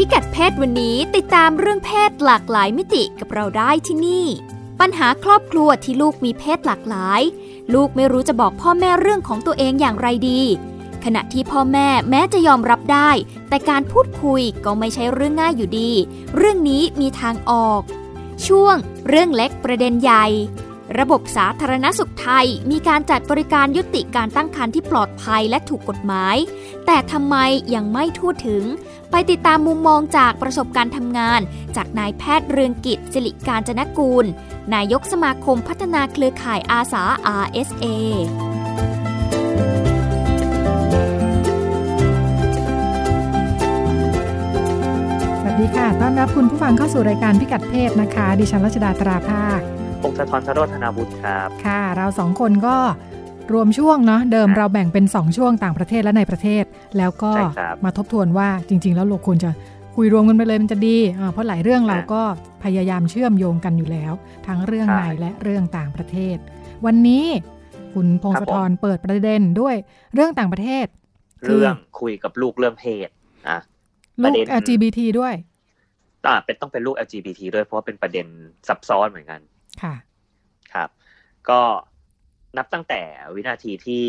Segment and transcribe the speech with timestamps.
[0.00, 4.26] พิกัดเพศวันนี้ติดตามเรื่องเพศหลากหลายมิติกับเราได้ที่นี่
[4.80, 7.20] ปัญหาครอบครัวที่ลูกมีเพศหลากหลาย
[7.74, 10.40] ลูกไม่รู้จะบอกพ่อแม่เรื่องของตัวเองอย่างไรดี
[11.04, 13.10] ขณะที่พ่อแม่แม้จะยอมรับได้
[13.48, 15.90] แต่การพูดคุยก็ไม่ใช่เรื่องง่ายอยู่ดี
[16.36, 17.82] เรื่องนี้มีทางออก
[18.46, 18.76] ช่วง
[19.08, 20.26] เรื่องเล็กประเด็นใหญ่
[20.98, 26.36] ระบบสาธารณสุขไทยมีการจัดบริการยุติการตั้งครรภ์ที่ปลอดภัยและถูกกฎหมาย
[26.86, 27.36] แต่ทำไม
[27.74, 28.64] ยังไม่ทั่วถึง
[29.10, 31.40] ไปติดตามมุมมองจากประสบการณ์ทำงาน
[31.76, 34.26] จากนายแพทย์เรืองกิจสิริการจนกูล
[34.74, 37.02] นายกสมาคมพัฒนาเครือข่ายอาสา
[37.44, 37.86] RSA
[45.40, 49.62] สวัสดีค่ะ ต้อนรับคุณผู้ฟังเข้าสู่รายการพิกัดเพศนะคะ ดิฉันรัชดาตราภาค
[50.02, 52.76] พงศธรธโรธนาบุตรครับ ค่ะ เราสองคนก็
[53.52, 56.64] รวมช่วงเนาะเดิมครับเราแบ่งเป็น 2 ช่วงต่างประเทศและในประเทศ
[56.98, 59.50] แล้วก็ใช่ครับมาทบทวนว่าจริง ๆ แล้วเราควรจะ
[59.96, 62.22] คุยรวมกันไปเลยมันจะดีอ่าเพราะหลายเรื่องเราก็
[62.64, 64.12] พยายามเชื่อมโยงกันอยู่แล้ว
[64.46, 66.36] ทั้งเรื่องใช่ในและเรื่องต่างประเทศ
[66.86, 67.26] วันนี้
[67.94, 69.74] คุณพงศธรเปิดประเด็นด้วย
[70.14, 70.86] เรื่องต่างประเทศ
[71.40, 73.08] คือเรื่องคุยกับลูกเรื่องเพศ
[73.48, 73.58] อะ
[74.22, 75.34] ปลูระกเด็น LGBT ด้วย
[76.26, 78.26] อ่าเป็นต้องเป็นลูก LGBT ด้วยเพราะว่าเป็นประเด็น
[78.68, 79.40] ซับซ้อนเหมือนกัน
[79.82, 79.94] ค่ะ
[80.72, 80.88] ครับ
[81.48, 81.60] ก็
[82.56, 83.00] นับตั้งแต่
[83.34, 84.04] วินาทีที่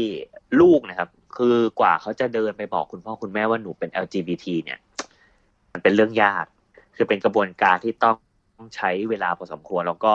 [0.62, 4.80] ลูกนะครับ คือกว่าเขาจะเดินไปบอกคุณพ่อคุณแม่ว่าหนูเป็น LGBT เนี่ย
[5.73, 6.45] มันเป็นเรื่องยาก
[6.95, 8.17] คือเป็นกระบวนการที่ต้อง
[8.75, 10.14] ใช้เวลาพอสมควร แล้วก็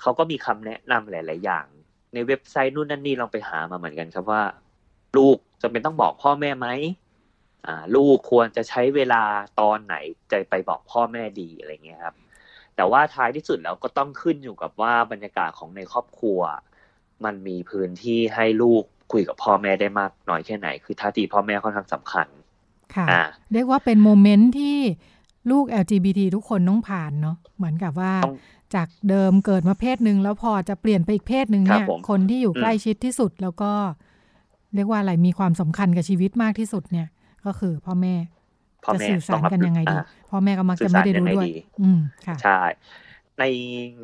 [0.00, 1.66] เขาก็มีคำแนะนำหลาย ๆ อย่าง
[2.14, 4.42] ในเว็บไซต์นู่นนั่นนี่ลองไปหามาเหมือนกันครับว่า
[5.16, 6.68] ลูกจะเป็นต้องบอกพ่อแม่ไหม
[7.94, 9.22] ลูกควรจะใช้เวลา
[9.60, 9.94] ตอนไหน
[10.30, 12.14] จะไปบอกพ่อแม่ดีอะไรเงี้ยครับ
[12.78, 16.40] แต่ว่าท้ายที่สุดแล้วก็ต้องขึ้นอยู่กับว่าบรรยากาศของในครอบครัว
[17.24, 22.26] มันมีพื้นที่ให้ลูกคุยกับพ่อแม่ได้มากน้อยแค่ไหน คือท่าทีพ่อแม่ค่อนข้างสำคัญ
[22.94, 23.22] ค่ะอ่า
[23.52, 24.78] เรียกว่าเป็นโมเมนต์ที่
[25.50, 28.36] ลูก LGBT ทุกคนต้องผ่านเนาะเหมือนกับว่าต้อง
[28.74, 33.72] จากเดิมเกิดมาเพศหนึ่งแล้วพอจะเปลี่ยนไปอีกเพศหนึ่งเนี่ยครับผมคนที่อยู่อืมใกล้ชิดที่สุดแล้วก็
[34.74, 37.08] เรียกว่าอะไรมีความสำคัญกับชีวิตมากที่สุดเนี่ย
[37.46, 38.14] ก็คือพ่อแม่
[38.88, 42.60] พ่อจะแม่สื่อสารกันยังไงดีอ่าพ่อแม่ก็มักสื่จะอไม่สารได้ยังรู้ไงด้วยดีอืมค่ะใช่
[43.38, 43.44] ใน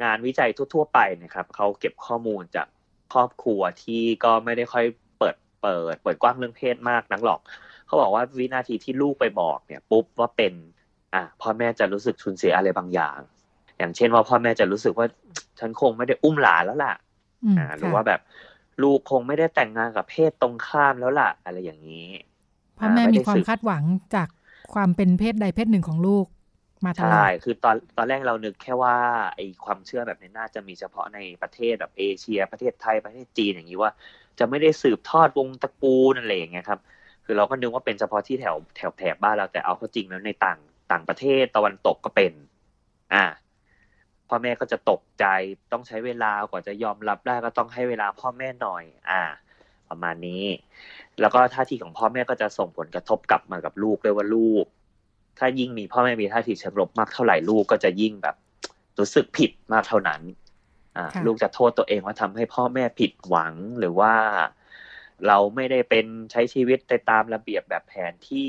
[0.02, 2.66] งานวิจัยทั่ว ๆ ไปนะครับเขาเก็บข้อมูลจาก
[3.12, 4.84] ครอบครัวที่ก็ไม่ได้ค่อย
[5.18, 7.40] เปิดเปิดเปิดกว้างเรื่องเพศมากนักหรอก
[7.86, 10.52] เขาบอกว่าวินาทีที่ลูกไปบอกเนี่ยปุ๊บว่าเป็น
[11.14, 13.18] อะพ่อแม่จะรู้สึกสูญเสียอะไรบางอย่าง
[13.78, 15.06] อย่างเช่นว่าพ่อแม่จะรู้สึกว่า
[15.58, 16.94] ฉันคงไม่ได้อุ้มหลานแล้วล่ะ
[17.44, 18.20] อืมอ่าหรือค่ะว่าแบบ
[18.82, 22.08] ลูกคงไม่ได้แต่งงานกับเพศตรงข้ามแล้วล่ะ อะไรอย่างนี้
[22.78, 23.82] พ่อแม่อ่าไม่มีได้ความสืบคาดหวัง
[24.14, 24.28] จาก
[24.72, 26.26] ความเป็นเพศใดเพศหนึ่งของลูก
[26.84, 28.96] มาตลอใช่คือตอนตอนแรกเรานึกแค่ว่า
[29.34, 33.90] ไอความเชื่อแบบนี้น่าจะมีเฉพาะในประเทศแบบเอเชีย ประเทศไทยประเทศจีนอย่างนี้ว่า
[34.38, 36.80] จะไม่ได้สืบทอดวงตระกูลอะไรอย่างเงี้ยครับ
[37.24, 40.58] คือเราก็นึกว่าเป็นเฉพาะที่แถวแถวแถบบ้านเราแต่เอาเข้าจริงแล้วในต่าง
[40.90, 42.32] ต่างประเทศตะวันตกก็เป็น
[43.12, 43.24] อ่า
[44.28, 45.24] พ่อแม่ก็จะตกใจ
[45.72, 49.22] ต้องใช้เวลากว่าจะยอมรับได้ก็ต้องให้เวลาพ่อแม่หน่อย อ่า
[49.94, 50.44] ประมาณนี้
[51.20, 54.64] แล้วก็ท่าทีของพ่อแม่ก็จะส่งผลกระทบกลับมากับลูกด้วยว่าลูก
[55.38, 58.36] ถ้ายิ่งมีพ่อแม่มีท่าทีเชิงลบมากเท่าไหร่ลูกก็จะยิ่งแบบ
[58.98, 60.20] รู้สึกผิดมากเท่านั้น
[60.96, 64.14] อ่าค่ะลูกจะโทษตัวเองว่าทำให้พ่อแม่ผิดหวังหรือว่า
[65.26, 68.48] เราไม่ได้เป็นใช้ชีวิตไปตามระเบียบแบบแผนที่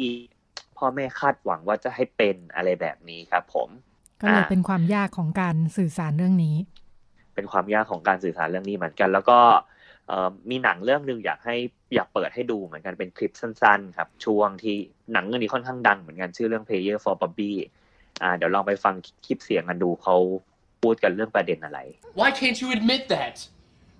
[0.77, 3.69] พ่อแม่คาดหวังว่าจะให้เป็นอะไรแบบนี้ครับ ผม
[4.21, 6.55] ก็เลยอ่าเป็นความยากของการสื่อสารเรื่องนี้
[7.35, 9.74] เป็นความยากของการสื่อสารเรื่องนี้เหมือนกัน แล้วก็เอ่อ
[10.49, 11.55] มีหนังเรื่องหนึ่งอยากให้
[11.95, 14.75] อยากเปิดให้ดูเหมือนกันเป็นคลิปสั้นๆ ครับ ช่วงที่
[15.13, 17.51] หนังเรื่องนี้ค่อนข้างดังเหมือนกันชื่อเรื่อง Player for Bobby
[18.21, 18.93] อ่าเดี๋ยวลองไปฟัง
[19.25, 20.15] คลิปเสียงกันดูเขา
[20.83, 21.79] พูดกันเรื่องประเด็นอะไร
[22.21, 23.35] Why can't you admit that?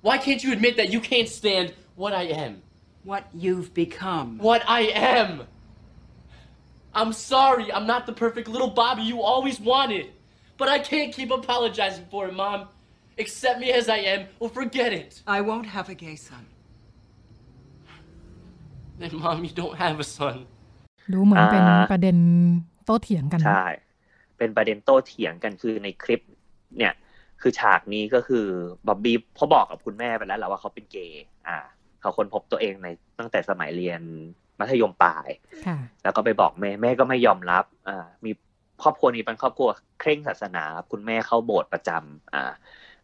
[0.08, 1.68] Why can't you admit that you can't stand
[2.02, 2.54] what I am?
[3.12, 4.28] What you've become.
[4.50, 4.82] What I
[5.18, 5.30] am!
[7.00, 10.06] I'm sorry, I'm not the perfect little Bobby you always wanted.
[10.60, 12.60] But I can't keep apologizing for it, Mom.
[13.18, 15.12] Accept me as I am or forget it.
[15.26, 16.46] I won't have a gay son.
[19.00, 20.38] Then, Mom, you don't have a son.
[21.14, 22.18] ดูเหมือนเป็นอ่าประเด็น
[22.86, 23.66] โต้เถียงกันนะใช่
[24.38, 26.22] เป็นประเด็นโต้เถียงกันคือในคลิป
[26.78, 26.94] เนี่ย
[27.42, 28.46] คือฉากนี้ก็คือ
[28.88, 31.58] บ๊อบบี้เขาบอกกับคุณแม่ไปแล้วแหละว่าเขาเป็นเกย์อ่า
[32.02, 32.88] เขาค้นพบตัวเองใน
[33.20, 34.02] ตั้งแต่สมัยเรียน
[34.60, 35.28] มัธยมปลาย
[35.66, 38.32] ค่ะแล้วก็ไปบอกแม่ แม่ก็ไม่ยอมรับ อ่า มี
[38.84, 39.68] ครอบครัวนี้เป็นครอบครัว
[40.00, 42.52] เคร่งศาสนาครับคุณแม่เข้าโบสถ์ประจำอ่า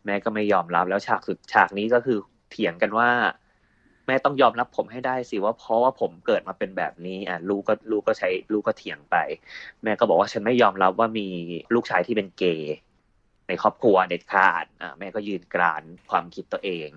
[0.06, 2.19] แม่ก็ไม่ยอมรับแล้วฉากสุดฉากนี้ก็คือ
[2.51, 3.09] เถียงกันว่า
[4.07, 9.15] แม่ต้องยอมรับผมให้ได้สิว่าเพราะว่าผมเกิดมาเป็นแบบนี้ อะลูกก็ลูกก็ใช้ลูกก็เถียงไป
[9.83, 11.27] แม่ก็บอกว่าฉันไม่ยอมรับว่ามี
[11.74, 12.75] ลูกชายที่เป็นเกย์
[13.48, 16.89] ในครอบครัวเด็ดขาดอ่าแม่ก็ยืนกรานความคิดตัวเอง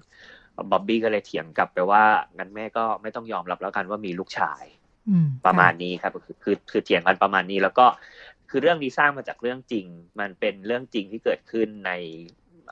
[0.70, 2.04] บ๊อบบี้ก็เลยเถียงกลับไปว่า
[2.38, 4.64] งั้นแม่ก็ไม่ต้องยอมรับแล้วกันว่ามีลูกชาย
[5.08, 7.86] อืมประมาณนี้ครับคือคือคือเถียงกันประมาณนี้แล้วก็
[8.50, 9.86] คือเรื่องนี้สร้างมาจากเรื่องจริง
[10.20, 11.92] มันเป็นเรื่องจริงที่เกิดขึ้นใน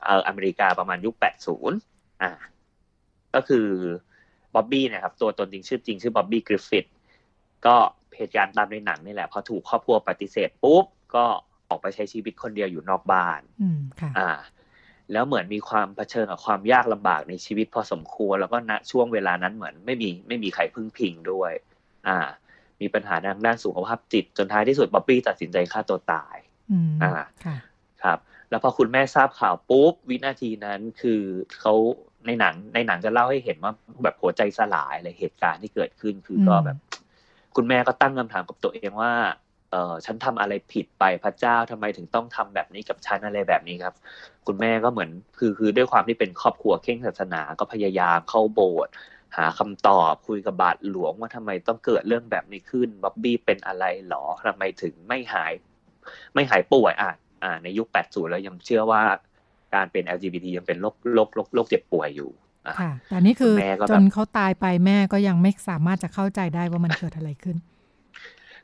[0.03, 1.15] เอ่ออเมริกาประมาณยุค
[1.69, 2.31] 80 อ่า
[3.35, 3.67] ก็คือ
[4.55, 6.85] บ๊อบบี้นะครับ ตัวตนจริงชื่อจริงชื่อบ๊อบบี้กริฟฟิธ
[7.65, 7.75] ก็
[8.17, 10.85] เหตุการณ์ตามในหนังนี่แหละพอถูกครอบครัวปฏิเสธปุ๊บ
[11.15, 11.25] ก็
[11.69, 14.29] ออกไปใช้ชีวิตคนเดียวอยู่นอกบ้านอืมค่ะอ่า
[15.11, 21.51] แล้วเหมือนมีความเผชิญกับความยากลำบากในชีวิตพอสมควร แล้วก็ณช่วงเวลานั้นเหมือนไม่มีไม่มีใครพึ่งพิงด้วย
[22.07, 22.17] อ่า
[22.81, 26.35] มีปัญหาทางด้านสุขภาพจิตจนท้ายที่สุดบ๊อบบี้ตัดสินใจฆ่าตัวตาย
[26.71, 27.11] อืมอ่า
[27.45, 27.57] ค่ะ
[28.03, 28.19] ครับ
[28.53, 31.21] แล้วพอคุณแม่ทราบข่าวปุ๊บวินาทีนั้นคือ
[31.59, 31.73] เขา
[32.25, 33.73] ในหนังในหนังจะเล่าให้เห็นว่า
[34.03, 36.77] แบบหัวใจสลายอะไรเหตุการณ์ที่เกิดขึ้นคือก็อืมแบบ
[37.55, 39.13] คุณแม่ก็ตั้งคำถามกับตัวเองว่า
[39.71, 43.93] เออฉันทำอะไรผิดไปพระเจ้าทำไมถึงต้องทำแบบนี้กับฉันอะไรแบบนี้ครับ
[44.47, 48.93] คุณแม่ก็เหมือนคือคือด้วยความที่เป็นครอบครัวเข่งศาสนาก็พยายามเข้าโบสถ์
[49.37, 55.53] หาคำตอบคุยกับบาทหลวงว่าทำไมต้องเกิดเรื่องแบบนี้ขึ้นบ๊อบบี้เป็นอะไรหรอทำไมถึงไม่หาย
[56.33, 57.11] ไม่หายป่วยอะอ่า
[57.63, 59.03] ในยุค 80 แล้วยังเชื่อว่า
[59.75, 62.29] การเป็น LGBT ยังเป็นโรคโรคโรคโรคเจ็บป่วยอยู่
[62.67, 67.57] อะค่ะแต่นี่คือคุณแม่ก็แบบจนเขาตายไปแม่ก็ยังไม่สามารถจะเข้าใจได้ว่ามันเกิดอะไรขึ้น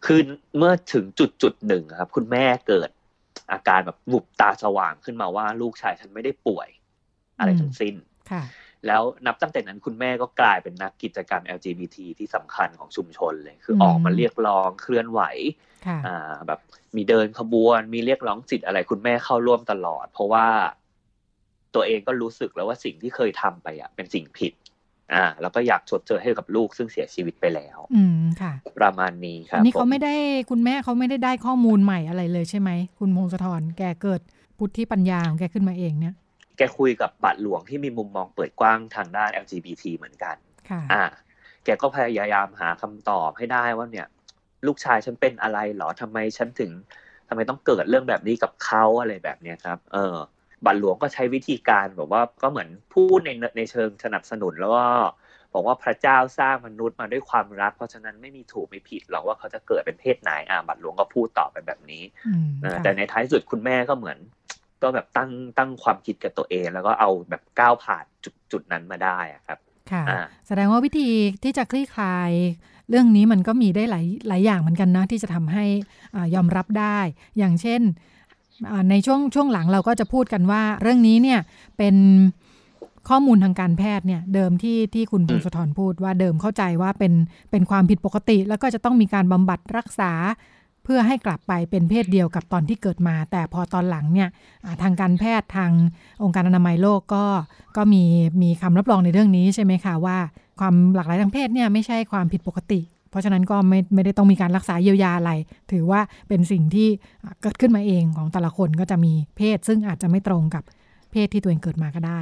[0.05, 0.19] คือ
[0.57, 2.89] เมื่อถึงจุดจุดหนึ่งครับ คุณแม่เกิด
[3.51, 6.69] อาการแบบบุบตาสว่างขึ้นมาว่าลูกชายฉันไม่ได้ป่วย
[7.37, 7.95] อะไรอืมทั้งสิ้น
[8.31, 8.43] ค่ะ
[8.87, 15.21] แล้วนับตั้งแต่นั้นคุณแม่ก็กลายเป็นนักกิจกรรม LGBT ที่สำคัญของชุมชนเลย คือมออกมาเรียกร้องเคลื่อนไหว
[15.87, 16.59] ค่ะอ่าแบบ
[16.95, 20.47] มีเดินขบวน มีเรียกร้องสิทธิ์อะไร คุณแม่เข้าร่วมตลอด เพราะว่า
[21.75, 24.53] ตัวเองก็รู้สึกแล้วว่าสิ่งที่เคยทำไปอะเป็นสิ่งผิด
[25.13, 30.15] อ่า แล้วก็อยากชดเชยให้กับลูกซึ่งเสียชีวิตไปแล้ว อืมค่ะ ประมาณนี้ครัอับนนี้เขาผไม่ได้
[30.49, 34.21] คุณแม่เขาไม่ได้ได้ข้อมูลใหม่อะไรเลยใช่ไหมคุณพงศธรแกเกิด
[34.57, 36.15] พุทธิปัญญาของแกขึ้นมาเองเนี่ย
[36.59, 40.35] แกคุยกับบาทหลวงที่มีมุมมองเปิดกว้างทางด้าน LGBT เหมือนกัน
[40.69, 41.03] ค่ะอ่า
[41.65, 44.07] แกก็พยายามหาคำตอบให้ได้ว่าเนี่ย
[44.67, 46.71] ลูกชายฉันเป็นอะไรเหรอทำไมฉันถึง
[47.27, 50.15] ทำไมต้องเกิดเรื่องแบบนี้กับเขาอะไรแบบเนี้ยครับ เออ
[50.65, 54.85] บัตรหลวงก็ใช้วิธีการแบบว่าก็เหมือนพูดในในเชิงสนับสนุนแล้วก็
[55.53, 64.17] บอกว่าพระเจ้าสร้างมนุษย์มาด้วยความรัก เพราะฉะนั้นไม่มีถูกไม่ผิดหรอกว่าเขาจะเกิดเป็นเพศไหนอ่าบัตรหลวงก็พูดต่อไปแบบนี้อืมเออค่ะแต่ในท้ายสุดคุณแม่ก็เหมือน
[64.83, 69.59] ก็แบบตั้งตั้งความคิดกับตัวเอง แล้วก็เอาแบบก้าวผ่านจุดจุดนั้นมาได้อะครับ
[69.91, 71.09] ค่ะอ่าแสดงว่าวิธี
[71.43, 72.31] ที่จะคลี่คลาย
[72.89, 75.65] เรื่องนี้มันก็มีได้หลายหลายอย่างเหมือนกันนะที่จะทำให้
[76.15, 76.97] อายอมรับได้
[77.37, 77.81] อย่างเช่น
[78.69, 81.39] อ่าในช่วงช่วงหลังเราก็จะพูดกันว่า เรื่องนี้เนี่ย
[81.77, 81.95] เป็น
[83.09, 87.13] ข้อมูลทางการแพทย์เนี่ยเดิมที่ที่คุณพงศธรพูดว่าเดิมเข้าใจว่าเป็น
[87.51, 90.11] เป็นความผิดปกติ แล้วก็จะต้องมีการบำบัดรักษา
[90.83, 94.29] เพื่อให้กลับไปเป็นเพศเดียวกับตอนที่เกิดมา แต่พอตอนหลังเนี่ย
[94.65, 95.71] อ่าทางการแพทย์ทาง
[96.23, 97.25] องค์การอนามัยโลกก็
[97.77, 98.03] ก็มี
[98.41, 100.17] มีคำรับรองในเรื่องนี้ใช่ไหมคะว่า
[100.59, 102.79] ความหลากหลายทางเพศเนี่ยไม่ใช่ความผิดปกติ
[103.09, 105.31] เพราะฉะนั้นก็ไม่ไม่ได้ต้องมีการรักษาเยียวยาอะไร
[105.71, 106.87] ถือว่าเป็นสิ่งที่
[107.23, 110.63] อ่าเกิดขึ้นมาเองของแต่ละคนก็จะมีเพศ ซึ่งอาจจะไม่ตรงกับ
[111.11, 112.19] เพศที่ตัวเองเกิดมาก็ได้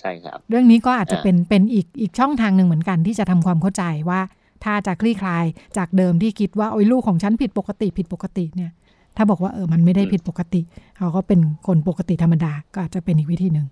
[0.00, 4.20] ใช่ครับ เรื่องนี้ก็อาจจะอ่าเป็นเป็นอีกอีกช่องทางหนึ่งเหมือนกันที่จะทำความเข้าใจว่า
[4.64, 5.44] ถ้าจะคลี่คลาย
[5.76, 8.70] จากเดิมที่คิดว่าโอ้ยลูกของฉันผิดปกติผิดปกติเนี่ย
[9.16, 10.60] ถ้าบอกว่าเออมันไม่ได้ผิดปกติ
[10.96, 13.66] เขาก็เป็นคนปกติธรรมดาก็อาจจะเป็นอีกวิธีหนึ่ง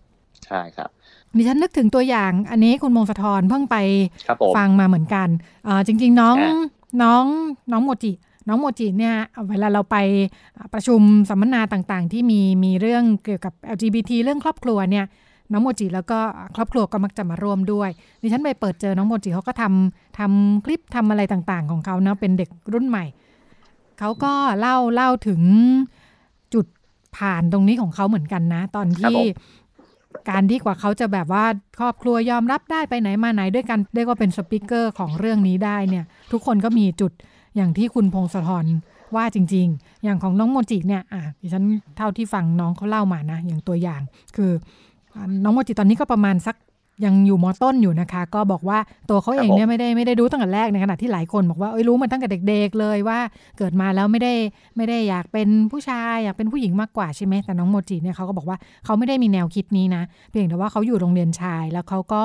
[0.44, 0.90] ใช่ครับ
[1.36, 3.76] ดิฉันนึกถึงตัวอย่างอันนี้คุณมงสะทรเพิ่งไป
[4.26, 5.28] ครับผมฟังมาเหมือนกัน
[5.64, 6.60] เอ่อจริง ๆ น้องอ่า
[7.02, 7.24] น้อง
[7.72, 8.12] น้องโมจิ
[8.48, 9.14] น้องโมจิเนี่ย
[9.48, 9.96] เวลาเราไป
[10.74, 15.06] ประชุมสัมมนาต่างๆ ที่มีมีเรื่องเกี่ยวกับ LGBT เรื่องครอบครัวเนี่ย
[15.52, 16.18] น้องโมจิแล้วก็
[16.56, 17.90] ครอบครัวก็มักจะมาร่วมด้วย
[18.22, 23.04] ดิฉันไปเปิดเจอน้องโมจิเขาก็ทำทำคลิปทำอะไรต่างๆ ของเขาเนาะเป็นเด็กรุ่นใหม่
[23.98, 25.40] เขาก็เล่าเล่าถึง
[26.54, 26.66] จุด
[27.16, 29.26] ผ่านตรงนี้ของเขาเหมือนกันนะ ตอนครับที่ผม
[30.30, 31.44] การที่กว่าเขาจะแบบว่า
[31.78, 37.12] ครอบครัวยอมรับได้ไปไหนมาไหนด้วยกันเรียกว่าเป็นสปิเกอร์ของเรื่องนี้ได้เนี่ย ทุกคนก็มีจุด
[37.56, 38.66] อย่างที่คุณพงศธร
[39.16, 41.64] ว่าจริง ๆ อย่างของน้องโมจิเนี่ยอะดิฉัน
[41.96, 44.00] เท่าที่ฟังน้องเขาเล่ามานะ อย่างตัวอย่าง
[44.36, 44.60] คืออะ
[45.44, 46.56] น้องโมจิตอนนี้ก็ประมาณสัก
[47.04, 48.78] ยังอยู่มอต้นอยู่นะคะ ก็บอกว่า
[49.10, 53.18] ตัวเขาเองเนี่ยไม่ได้ไม่ได้รู้ตั้งแต่แรกในขณะที่หลายคนบอกว่าเอ้ยรู้มาตั้งแต่เด็ก ๆ เลยว่า
[53.58, 54.34] เกิดมาแล้วไม่ได้
[54.76, 62.24] ไม่ได้อยากเป็นผู้ชายอยากเป็นผู้หญิงมากกว่าใช่ไหมแต่น้องโมจิเนี่ยเขาก็บอกว่าเขาไม่ได้มีแนวคิดนี้นะเพียงแต่ว่าเขาอยู่โรงเรียนชาย แล้วเขาก็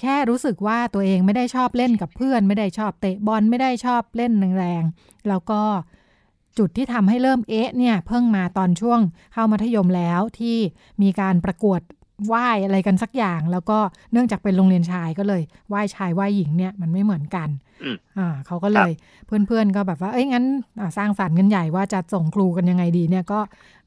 [0.00, 5.60] แค่รู้สึกว่าตัวเองไม่ได้ชอบเล่นกับเพื่อน ไม่ได้ชอบเตะบอลไม่ได้ชอบเล่นแรงๆแล้วก็
[6.58, 9.00] จุดที่ทำให้เริ่มเอ๊ะเนี่ยเพิ่งมาตอนช่วง
[9.32, 10.56] เข้ามัธยมแล้วที่
[11.02, 11.80] มีการประกวด
[12.26, 13.78] ไหว้อะไรกันสักอย่าง แล้วก็
[14.12, 17.48] เนื่องจากเป็นโรงเรียนชายก็เลยไหว้ชายไหว้หญิงเนี่ยมันไม่เหมือนกัน
[17.82, 18.90] อืมอ่าเขาก็เลย
[19.26, 20.44] เพื่อนๆก็แบบว่าเอ้ยงั้น
[20.80, 23.40] อ่าสร้างสรรค์กันใหญ่ว่าจะส่งครูกันยังไงดีเนี่ยก็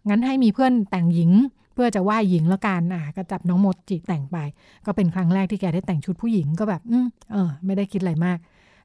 [0.09, 1.31] งั้นให้มีเพื่อนแต่งหญิง
[1.73, 4.37] เพื่อจะไหว้หญิงแล้วกันอ่าก็จับน้องโมจิแต่งไป
[4.85, 8.37] ก็เป็นครั้งแรกที่แกได้แต่งชุดผู้หญิงก็แบบอืมเออ ไม่ได้คิดอะไรมาก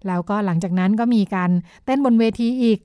[0.06, 1.50] แล้วก็หลังจากนั้นก็มีการ
[1.84, 2.78] เต้นบนเวทีอีก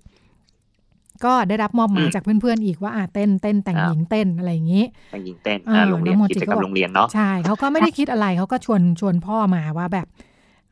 [1.25, 10.08] ก็ได้รับมอบหมายอืมจากเพื่อนๆอีกว่าอ่าเต้นเต้นแต่งหญิงเต้นอะไรอย่างนี้แต่ยิงเต้นอ่าอ่าโรงเรียนน้องโมจิกิจกรรก็บมอกโรงเรียนเนาะใช่เขาก็ไม่ได้คิดอะไรเขาก็ชวนชวนพ่อมาว่าแบบ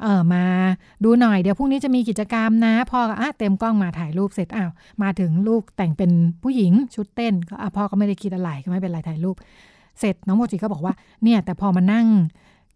[0.02, 0.44] เออมา
[1.04, 4.72] ดูหน่อยเดี๋ยวพรุ่งนี้จะมีกิจกรรมนะพ่อก็อะเต็มกล้องมาถ่ายรูปเสร็จอ้าว
[5.04, 6.12] มาถึงลูกแต่งเป็น
[6.44, 9.36] ผู้หญิงชุดเต้นก็อะพ่อก็ไม่ได้คิดอะไรก็ไม่เป็นไรถ่ายรูป
[10.00, 10.94] เสร็จน้องโมจิก็บอกว่า
[11.24, 12.08] เนี่ยแต่พอมานั่ง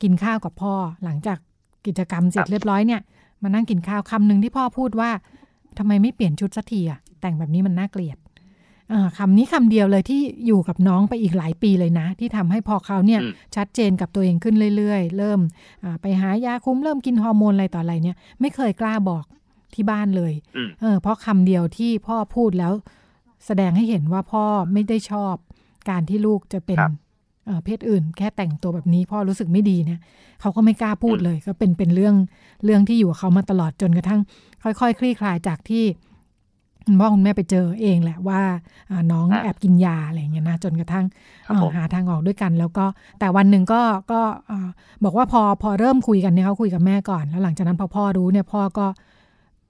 [0.01, 1.37] กินข้าวกับพ่อหลังจาก
[1.85, 3.01] กิจกรรมเสร็จเรียบร้อยเนี่ย
[3.43, 5.11] มานั่งกินข้าวคำหนึ่งที่พ่อพูดว่า
[5.79, 8.17] ทำไมไม่เปลี่ยนชุดสักทีอะแต่งแบบนี้มันน่าเกลียด
[8.89, 15.39] เอ่อคำนี้คำเดียวเลยที่อยู่กับน้องไปอีกหลายปีเลยนะ ที่ทำให้พอเขาเนี่ยอืมชัดเจนกับตัวเองขึ้นเรื่อยๆ เริ่ม
[15.83, 19.25] อ่าไปหายาคุมเริ่มกินฮอร์โมนอะไรต่ออะไรเนี่ยไม่เคยกล้าบอก
[19.73, 22.73] ที่บ้านเลยอืมเออเพราะคำเดียวที่พ่อพูดแล้ว
[23.45, 25.35] แสดงให้เห็นว่าพ่อไม่ได้ชอบ
[25.89, 26.91] การที่ลูกจะเป็นครับ
[27.45, 29.99] เอ่อเพศอื่น แค่แต่งตัวแบบนี้พ่อรู้สึกไม่ดีเนี่ย
[30.41, 32.15] เขาก็ไม่กล้าพูดเลย ก็เป็นเป็นเรื่อง
[32.65, 34.21] เรื่องที่อยู่กับเขามาตลอดจนกระทั่ง
[34.63, 35.85] ค่อย ๆ คลี่คลายจากที่
[36.87, 38.41] คุณพ่อคุณแม่ไปเจอเองแหละว่า
[38.91, 41.05] อ่าน้องอะแอบกินยาอะไรอย่างเงี้ยนะจนกระทั่ง
[41.45, 42.85] ครับเอ่อผมหาทางออกด้วยกัน แล้วก็
[43.19, 44.69] แต่วันหนึ่งก็ก็อ่า
[45.03, 48.85] บอกว่าพอพอเริ่มคุยกันเนี่ยเขาคุยกับแม่ก่อน แล้วหลังจากนั้นพอพ่อรู้เนี่ยพ่อก็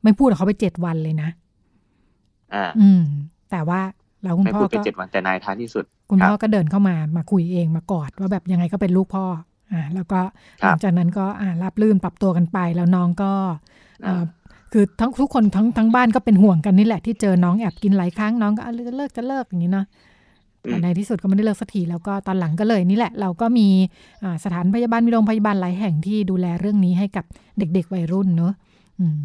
[0.04, 1.30] ไม่พูดกับเขาไปเจ็ดวันเลยนะ
[2.54, 3.02] อ่าอืม
[3.52, 3.82] แต่ว่า
[4.26, 9.26] แล้วคุณไม่พ่อพูดไปก็เจ็ดวันแต่นายท้ายที่สุด คุณพ่อรับก็เดินเข้ามามาคุยเองมากอดว่าแบบยังไงก็เป็นลูกพ่อ
[9.72, 10.20] อ่าแล้วก็
[10.62, 13.32] ครับหลังจากนั้นก็อ่ารับลื่นปรับตัวกันไป แล้วน้องก็
[14.06, 14.24] อ่าอ่า
[14.74, 19.86] คือทั้งทุกคนทั้งทั้งบ้านก็เป็นห่วงกันนี่แหละ ที่เจอน้องแอบกินหลายครั้งน้องก็อะจะเลิกจะเลิกอย่างนี้เนาะ
[20.62, 23.68] แต่ในที่สุดก็ไม่ได้เลิกสักทีแล้วก็ตอนหลังก็เลยนี่แหละ เราก็มี
[24.24, 27.26] อ่าสถานพยาบาลมีโรงพยาบาลหลายแห่งที่ดูแลเรื่องนี้ให้กับ
[27.60, 28.65] เด็กๆวัยรุ่นเนอะอืม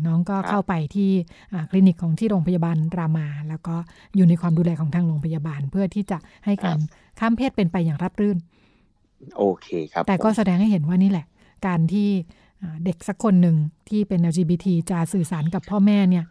[0.07, 1.11] น้องก็ครับเข้าไปที่
[1.53, 3.77] อ่าคลินิกของที่โรงพยาบาลรามา แล้วก็
[4.17, 6.79] อยู่ในความดูแลของทางโรงพยาบาล เพื่อที่จะให้การ
[7.19, 8.39] ข้ามเพศเป็นไปอย่างราบรื่น
[9.37, 11.27] โอเคครับ แต่ก็ผมแสดงให้เห็นว่านี่แหละ
[11.67, 12.09] การที่
[12.63, 13.57] อ่าเด็กสักคนหนึ่ง
[13.89, 16.25] ที่เป็น LGBT จะสื่อสารกับพ่อแม่เนี่ย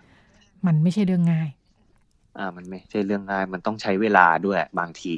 [0.65, 1.49] มันไม่ใช่เรื่องง่าย
[2.37, 5.15] อ่า มันไม่ใช่เรื่องง่าย มันต้องใช้เวลาด้วยบางที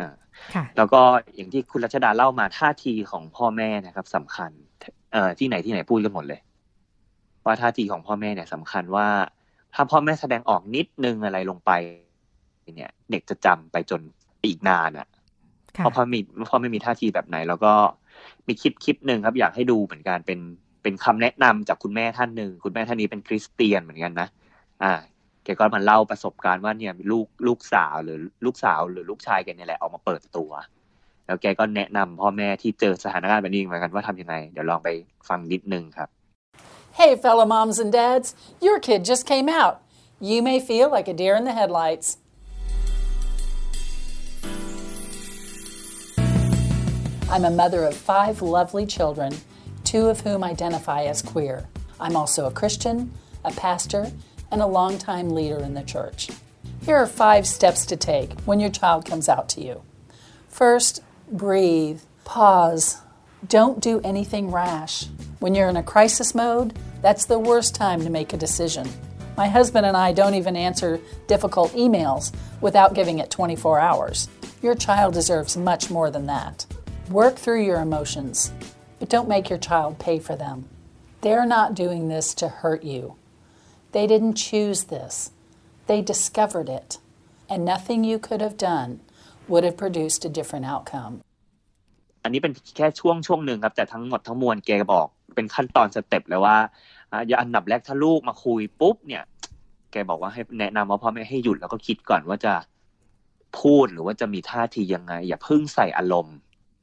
[0.00, 0.10] นะ
[0.54, 1.00] ค่ะแล้วก็
[1.34, 4.50] อย่างที่คุณรัชดาเล่ามาท่าทีของพ่อแม่นะครับสำคัญ
[5.12, 6.40] เอ่อที่ไหนที่ไหนพูดกันหมดเลย
[7.46, 9.08] ว่าท่าทีของพ่อแม่เนี่ยสำคัญว่า
[9.74, 11.70] ถ้าพ่อแม่แสดงออกนิดนึงอะไรลงไป
[12.76, 14.00] เนี่ย เด็กจะจำไปจน
[14.44, 15.08] อีกนานอะ
[15.76, 17.72] ค่ะเพราะพ่อมีพ่อไม่มีท่าทีแบบไหน แล้วก็
[18.48, 20.40] มีคลิปคลิปหนึ่งครับ อยากให้ดูเหมือนกันเป็น
[20.82, 24.28] เป็นคำแนะนำจากคุณแม่ท่านหนึ่งคุณแม่ท่านนี้เป็นคริสเตียนเหมือนกันนะ
[24.82, 24.92] อ่า
[25.44, 30.50] แกก็มาเล่าประสบการณ์ว่าเนี่ยมีลูกลูกสาวหรือลูกสาวหรือลูกชายแกเนี่ยแหละออกมาเปิดตัว
[31.26, 34.88] แล้วแกก็แนะนำพ่อแม่ที่เจอสถานการณ์แบบนี้เหมือนกันว่าทำยังไง เดี๋ยวลองไป
[35.28, 36.08] ฟังนิดนึงครับ
[36.96, 39.82] Hey, fellow moms and dads, your kid just came out.
[40.18, 42.16] You may feel like a deer in the headlights.
[47.28, 49.36] I'm a mother of five lovely children,
[49.84, 51.68] two of whom identify as queer.
[52.00, 53.12] I'm also a Christian,
[53.44, 54.10] a pastor,
[54.50, 56.30] and a longtime leader in the church.
[56.86, 59.82] Here are five steps to take when your child comes out to you.
[60.48, 63.02] First, breathe, pause.
[63.46, 65.06] Don't do anything rash.
[65.40, 68.88] When you're in a crisis mode, that's the worst time to make a decision.
[69.36, 74.28] My husband and I don't even answer difficult emails without giving it 24 hours.
[74.62, 76.64] Your child deserves much more than that.
[77.10, 78.50] Work through your emotions,
[78.98, 80.68] but don't make your child pay for them.
[81.20, 83.16] They're not doing this to hurt you.
[83.92, 85.30] They didn't choose this,
[85.86, 86.98] they discovered it.
[87.48, 89.00] And nothing you could have done
[89.46, 91.22] would have produced a different outcome.
[92.26, 96.56] อันนี้เป็นแค่ช่วงช่วงหนึ่งครับ แต่ทั้งหมดทั้งมวลแกบอกเป็นขั้นตอนสเต็ปเลยว่า
[97.12, 99.22] อ่าอย่าอันดับแรกถ้าลูกมาคุยปุ๊บเนี่ย
[99.92, 102.54] แกบอกว่าให้แนะนำว่าพ่อแม่ให้หยุดแล้วก็คิดก่อนว่าจะ
[103.60, 106.36] พูดหรือว่าจะมีท่าทียังไง อย่าเพิ่งใส่อารมณ์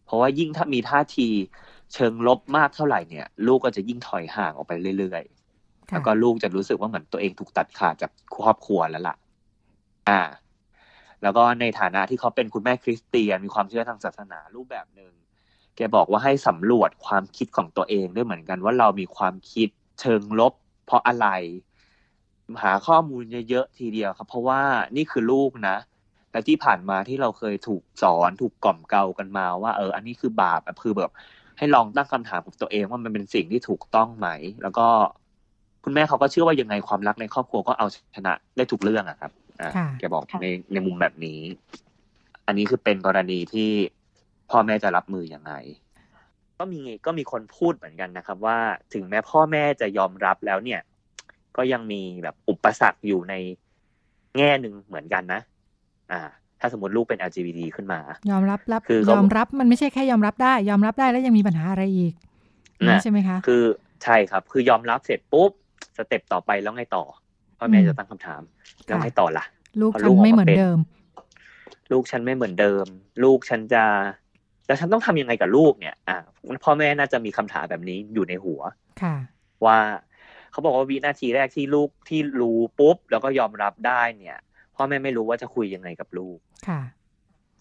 [0.05, 1.27] เพราะว่ายิ่งถ้ามีท่าที
[1.93, 9.15] เชิงลบมากเท่าไหร่เนี่ย ลูกก็จะยิ่งถอยห่างออกไปเรื่อยๆค่ะแล้วก็ลูกจะรู้สึกว่าเหมือนตัวเองถูกตัดขาดจากครอบครัวแล้วล่ะ
[10.09, 10.21] อ่า
[11.23, 15.13] แล้วก็ในฐานะที่เขาเป็นคุณแม่คริสเตียนมีความเชื่อทางศาสนารูปแบบหนึ่ง
[15.75, 19.69] แกบอกว่าให้สำรวจความคิดของตัวเองด้วยเหมือนกันว่าเรามีความคิด
[20.01, 20.53] เชิงลบ
[20.85, 21.27] เพราะอะไร
[22.63, 24.61] หาข้อมูลเยอะๆทีเดียวครับ เพราะว่า
[24.95, 25.77] นี่คือลูกนะ
[26.31, 31.11] และที่ผ่านมาที่เราเคยถูกสอนถูกกล่อมเกลากันมาว่า เออ อันนี้คือบาปอะคือแบบ
[31.57, 34.27] ให้ลองตั้งคำถามกับตัวเองว่ามันเป็นสิ่งที่ถูกต้องไหม
[34.63, 34.87] แล้วก็
[35.83, 41.39] คุณแม่เขาก็เชื่อว่ายังไงความรักในครอบครัวก็เอาชนะได้ทุกเรื่องอะครับอ่าค่ะแกบอกในในมุมแบบนี้
[42.47, 43.71] อันนี้คือเป็นกรณีที่
[44.49, 45.53] พ่อแม่จะรับมือยังไง
[46.59, 48.57] ก็มีก็มีคนพูดเหมือนกันนะครับ ว่า
[48.93, 50.81] ถึงแม้พ่อแม่จะยอมรับแล้วเนี่ย
[51.57, 53.33] ก็ยังมีแบบอุปสรรคอยู่ใน
[54.37, 55.41] แง่หนึ่งเหมือนกันนะ
[56.11, 56.21] อ่า
[56.59, 57.99] ถ้าสมมติลูกเป็น LGBT ขึ้นมา
[58.31, 62.13] ยอมรับรับคือเขายอมรับมันไม่ใช่แค่ยอมรับได้ ยอมรับได้แล้วยังมีปัญหาอะไรอีก
[62.89, 63.63] น่ะใช่ไหมคะ คือ
[64.03, 65.51] ใช่ครับ คือยอมรับเสร็จปุ๊บ
[65.97, 67.03] สเต็ปต่อไปแล้วไงต่อ
[67.57, 68.41] พ่อแม่อืมจะตั้งคำถาม
[68.85, 69.43] แล้วไงต่อล่ะ
[69.81, 70.77] ลูกพอฉัลูนกไม่ออกมาเหมือนเป็นเดิม
[71.91, 72.85] ลูกฉันไม่เหมือนเดิม
[73.23, 73.83] ลูกฉันจะ
[74.73, 76.17] แล้วฉันต้องทำยังไงกับลูกเนี่ย อ่า
[76.63, 78.61] พ่อแม่น่าจะมีคำถามแบบนี้อยู่ในหัว
[79.01, 79.15] ค่ะ
[79.65, 79.77] ว่า
[80.51, 84.37] เขาบอกว่าวินาทีแรกที่ลูกที่รู้ปุ๊บแล้วก็ยอมรับได้เนี่ย
[84.75, 86.37] พ่อแม่ไม่รู้ว่าจะคุยยังไงกับลูก
[86.67, 86.81] ค่ะ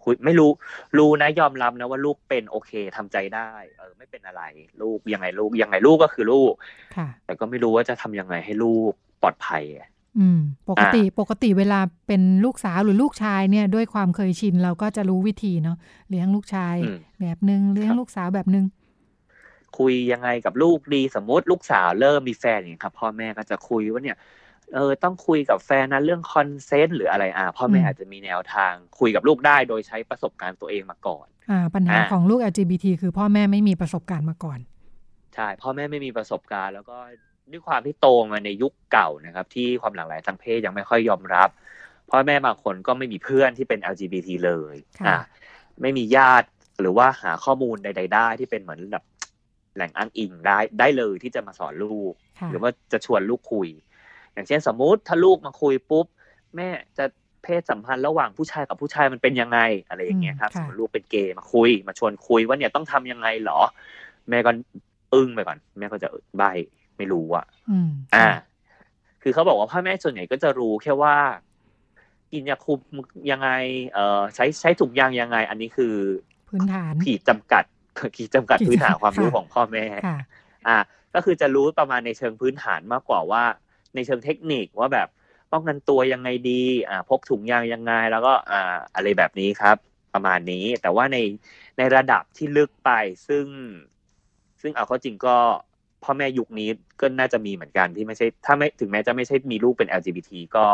[0.05, 0.51] คุยไม่รู้
[0.99, 4.43] รู้นะยอมรับนะว่าลูกเป็นโอเคทำใจได้ เออ ไม่เป็นอะไร
[4.83, 6.53] ลูกยังไงลูกยังไงลูกก็คือลูก
[6.97, 8.93] ค่ะ แต่ก็ไม่รู้ว่าจะทำยังไงให้ลูก
[9.23, 9.89] ปลอดภัยอะ
[10.19, 10.39] อืม
[10.71, 15.77] ปกติปกติเวลาเป็นลูกสาวหรือลูกชายเนี่ยด้วยความเคยชินเราก็จะรู้วิธีเนาะ
[16.11, 18.65] เลี้ยงลูกชายอืมแบบหนึ่งเลี้ยงครับลูกสาวแบบหนึ่ง
[19.79, 24.17] คุยยังไงกับลูกดีสมมติลูกสาวเริ่มมีแฟนอย่างนี้ยครับพ่อแม่ก็จะคุยว่าเนี่ย
[24.75, 34.59] เออต้องคุยกับแฟนนะเรื่องคอนเซนต์หรืออะไรอ่าพ่อแม่อาจจะมีแนวทางคุยกับลูกได้โดยใช้ประสบการณ์ตัวเองมาก่อน อ่า ปัญหาอ่าของลูก LGBT คือพ่อแม่ไม่มีประสบการณ์มาก่อน
[35.35, 36.97] ใช่ พ่อแม่ไม่มีประสบการณ์ แล้วก็
[37.53, 41.49] ด้วยความที่โตมาในยุคเก่านะครับ ที่ความหลากหลายทางเพศยังไม่ค่อยยอมรับ
[42.11, 45.17] พ่อแม่บางคนก็ไม่มีเพื่อนที่เป็น LGBT เลยค่ะอ่า
[45.81, 46.49] ไม่มีญาติ
[46.81, 49.05] หรือว่าหาข้อมูลใด ๆ ได้ที่เป็นเหมือนแบบ
[49.75, 53.69] แหล่งอ้างอิงได้ได้เลยที่จะมาสอนลูกค่ะหรือว่าจะชวนลูกคุย
[54.33, 56.07] อย่างเช่นสมมุติถ้าลูกมาคุยปุ๊บ
[56.57, 56.69] แม่
[56.99, 57.05] จะ
[57.43, 63.61] เพศสัมพันธ์ระหว่างผู้ชายกับผู้ชายมันเป็นยังไง อะไรอย่างเงี้ยครับอืมสค่ะมมติลูกเป็นเกย์มาคุย มาชวนคุยว่าเนี่ยต้องทำยังไงเหรอ
[64.29, 64.51] แม่ก็
[65.15, 66.43] อึ้งไปก่อน แม่ก็จะใบ
[67.03, 68.29] ไม่รู้อะอืมอ่า
[69.23, 71.17] คือเขาบอกว่าพ่อแม่ส่วนใหญ่ก็จะรู้แค่ว่า
[72.33, 72.79] กินยาคุม
[73.31, 73.49] ยังไง
[73.93, 75.95] เอ่อใช้ใช้ถุงยางยังไง อันนี้คือ
[76.49, 77.65] พื้นฐานขีดจำกัด
[78.17, 80.19] ขีดจำกัดขีดพื้นฐานความรู้ค่ะของพ่อแม่ค่ะ
[80.69, 80.79] อ่า
[81.15, 83.43] ก็คือจะรู้ประมาณในเชิงพื้นฐานมากกว่าว่า
[83.95, 85.09] ในเชิงเทคนิคว่าแบบ
[85.53, 89.77] ป้องกันตัวยังไงดี อ่า พกถุงยางยังไง แล้วก็อ่า อะไรแบบนี้ครับ
[90.15, 91.19] ประมาณนี้ แต่ว่าใน
[91.79, 92.91] ในระดับที่ลึกไป
[93.29, 93.47] ซึ่ง
[94.61, 95.37] ซึ่งเอาเข้าจริงก็
[96.05, 96.69] พ่อแม่ยุคนี้
[97.01, 100.65] ก็น่าจะมีเหมือนกันที่ไม่ใช่ถ้าไม่ถึงแม้จะไม่ใช่มีลูกเป็น LGBT ก็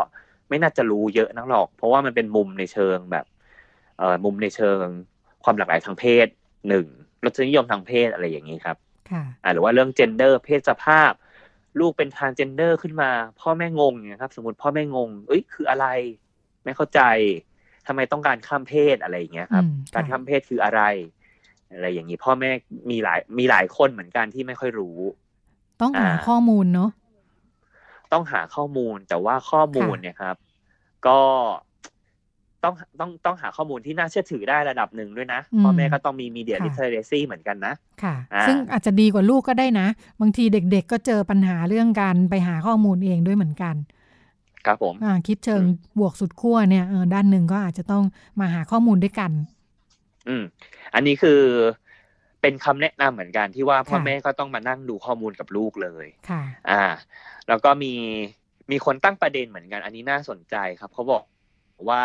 [0.49, 3.27] ไม่น่าจะรู้เยอะนักหรอก เพราะว่ามันเป็นมุมในเชิงแบบ
[3.99, 4.83] เอ่อมุมในเชิง
[5.45, 6.27] ความหลากหลายทางเพศ
[6.69, 6.87] หนึ่ง
[7.25, 8.77] รสนิยมทางเพศอะไรอย่างนี้ครับ
[9.11, 11.12] ค่ะอ่าหรือว่าเรื่อง gender เพศสภาพ
[11.81, 13.11] ลูกเป็น transgender ขึ้นมา
[13.41, 15.87] พ่อแม่งงอย่างเงี้ยครับ สมมติพ่อแม่งง เอ้ยคืออะไร
[16.64, 17.01] ไม่เข้าใจ
[17.87, 20.81] ทำไมต้องการข้ามเพศอะไรอย่างเงี้ยครับอืมค่ะการข้ามเพศคืออะไร
[21.72, 22.50] อะไรอย่างนี้พ่อแม่
[22.90, 24.98] มีหลายมีหลายคนเหมือนกันที่ไม่ค่อยรู้
[25.81, 26.90] ต้องหาอ่าข้อมูลเนาะ
[28.12, 30.37] ต้องหาข้อมูลแต่ว่าข้อมูลค่ะเนี่ยครับ
[31.07, 31.18] ก็
[32.64, 39.87] ต้องต้องต้องหาข้อมูลที่น่าเชื่อถือได้ระดับหนึ่งด้วยนะพ่อแม่ก็ต้องมีมีเดียลิเทเรซีเหมือนกันนะค่ะอ่าซึ่งอาจจะดีกว่าลูกก็ได้นะ
[40.20, 43.74] บางทีเด็กๆก็เจอปัญหาเรื่องการไปหาข้อมูลเองด้วยเหมือนกัน
[44.66, 45.62] ครับผมอ่าคิดเชิง
[45.98, 48.04] บวกสุดขั้วเนี่ยเออด้านหนึ่งก็อาจจะต้อง
[48.40, 49.31] มาหาข้อมูลด้วยกัน
[50.29, 50.45] อืม
[50.95, 51.41] อันนี้คือ
[52.43, 56.85] เป็นคำแนะนำเหมือนกันที่ว่าพ่อค่ะแม่ก็ต้องมานั่งดูข้อมูลกับลูกเลยค่ะ อ่า
[57.49, 57.95] แล้วก็มี
[58.71, 61.25] มีคนตั้งประเด็นเหมือนกัน อันนี้น่าสนใจครับเขาบอก
[61.88, 62.05] ว่า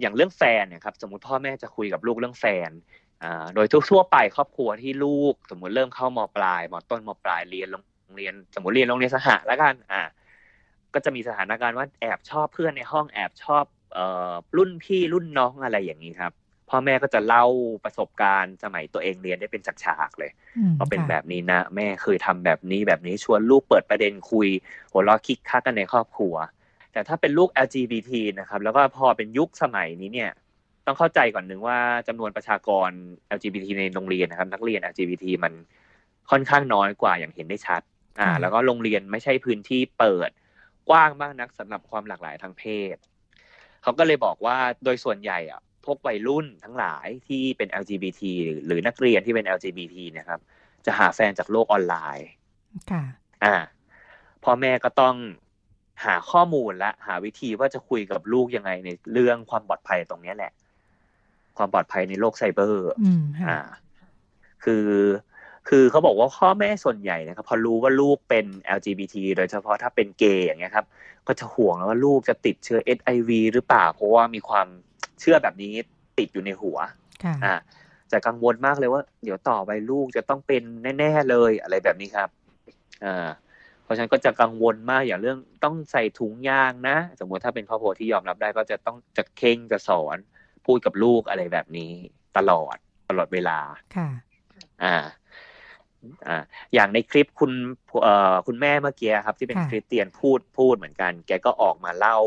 [0.00, 2.70] อย่างเรื่องแฟนเนี่ยครับ สมมติพ่อแม่จะคุยกับลูกเรื่องแฟน
[3.22, 7.76] อ่าโดยทั่วๆไปครอบครัวที่ลูก สมมติเริ่มเข้ามปลายมต้นมปลายเรียนโร
[8.12, 10.02] งเรียน สมมติเรียนโรงเรียนสหะแล้วกันอ่า
[10.94, 16.32] ก็จะมีสถานการณ์ว่าแอบชอบเพื่อนในห้องแอบชอบเอ่อรุ่นพี่รุ่นน้องอะไรอย่างนี้ครับ
[16.72, 17.46] พ่อแม่ก็จะเล่า
[17.84, 24.48] ประสบการณ์สมัยตัวเองเรียนได้เป็นฉากๆเลยอืมว่าเป็นค่ะแบบนี้นะ แม่เคยทำแบบนี้แบบนี้ชวนลูกเปิดประเด็นคุย
[24.92, 26.34] หัวเราะคิกคักกันในครอบครัว
[26.92, 30.30] แต่ถ้าเป็นลูก LGBT นะครับ แล้วก็พอเป็นยุคสมัยนี้เนี่ย
[30.86, 32.90] ต้องเข้าใจก่อนหนึ่งว่าจำนวนประชากร
[33.36, 35.52] LGBT ในโรงเรียนนะครับ นักเรียน LGBT มัน
[36.30, 37.82] ค่อนข้างน้อยกว่าอย่างเห็นได้ชัด
[38.20, 40.30] อ่าค่ะแล้วก็โรงเรียนไม่ใช่พื้นที่เปิด
[40.88, 42.96] กว้างมากนักสำหรับความหลากหลายทางเพศ
[43.82, 50.40] เขาก็เลยบอกว่าโดยส่วนใหญ่อะ พวกวัยรุ่นทั้งหลายที่เป็น LGBT หรือหรือนักเรียนที่เป็น LGBT นะครับ
[50.86, 52.28] จะหาแฟนจากโลกออนไลน์
[52.90, 53.02] ค่ะ
[53.44, 53.56] อ่า
[54.44, 55.14] พ่อแม่ก็ต้อง
[56.04, 60.52] หาข้อมูลและหาวิธีว่าจะคุยกับลูกยังไงในเรื่องความปลอดภัยตรงเนี้ยแหละ
[61.56, 63.60] ความปลอดภัยในโลกไซเบอร์อืมค่ะอ่า
[64.64, 64.86] คือ
[65.68, 68.46] คือเขาบอกว่าพ่อแม่ส่วนใหญ่นะครับ พอรู้ว่าลูกเป็น
[68.78, 70.86] LGBT โดยเฉพาะถ้าเป็นเกย์อย่างเงี้ยครับ
[71.26, 74.66] ก็จะห่วงแล้วว่าลูกจะติดเชื้อ HIV หรือเปล่า เพราะว่ามีความ
[75.22, 75.72] เชื่อแบบนี้
[76.18, 76.78] ติดอยู่ในหัว
[77.24, 77.54] ค่ะอ่า
[78.12, 80.62] จะกังวลมากเลยว่า เดี๋ยวต่อไปลูกจะต้องเป็น
[80.98, 82.28] แน่ ๆเลยอะไรแบบนี้ครับ
[83.04, 83.28] อ่า
[83.84, 90.16] เพราะฉะนั้นก็จะกังวลมากอย่างเรื่องต้องใส่ถุงยางนะ สมมติถ้าเป็นครอบครัวที่ยอมรับได้ก็จะต้องจะเข่งจะสอน
[90.66, 91.92] พูดกับลูกอะไรแบบนี้
[92.36, 92.76] ตลอด
[93.08, 93.58] ตลอดเวลา
[93.96, 94.08] ค่ะ
[94.84, 94.96] อ่า
[96.28, 96.42] อ่า
[96.74, 97.52] อย่างในคลิปคุณ
[98.02, 102.18] เอ่อคุณแม่เมื่อกี้ครับ ที่เป็นค่ะคริสเตียนพูดพูดเหมือนกัน แกก็ออกมาเล่า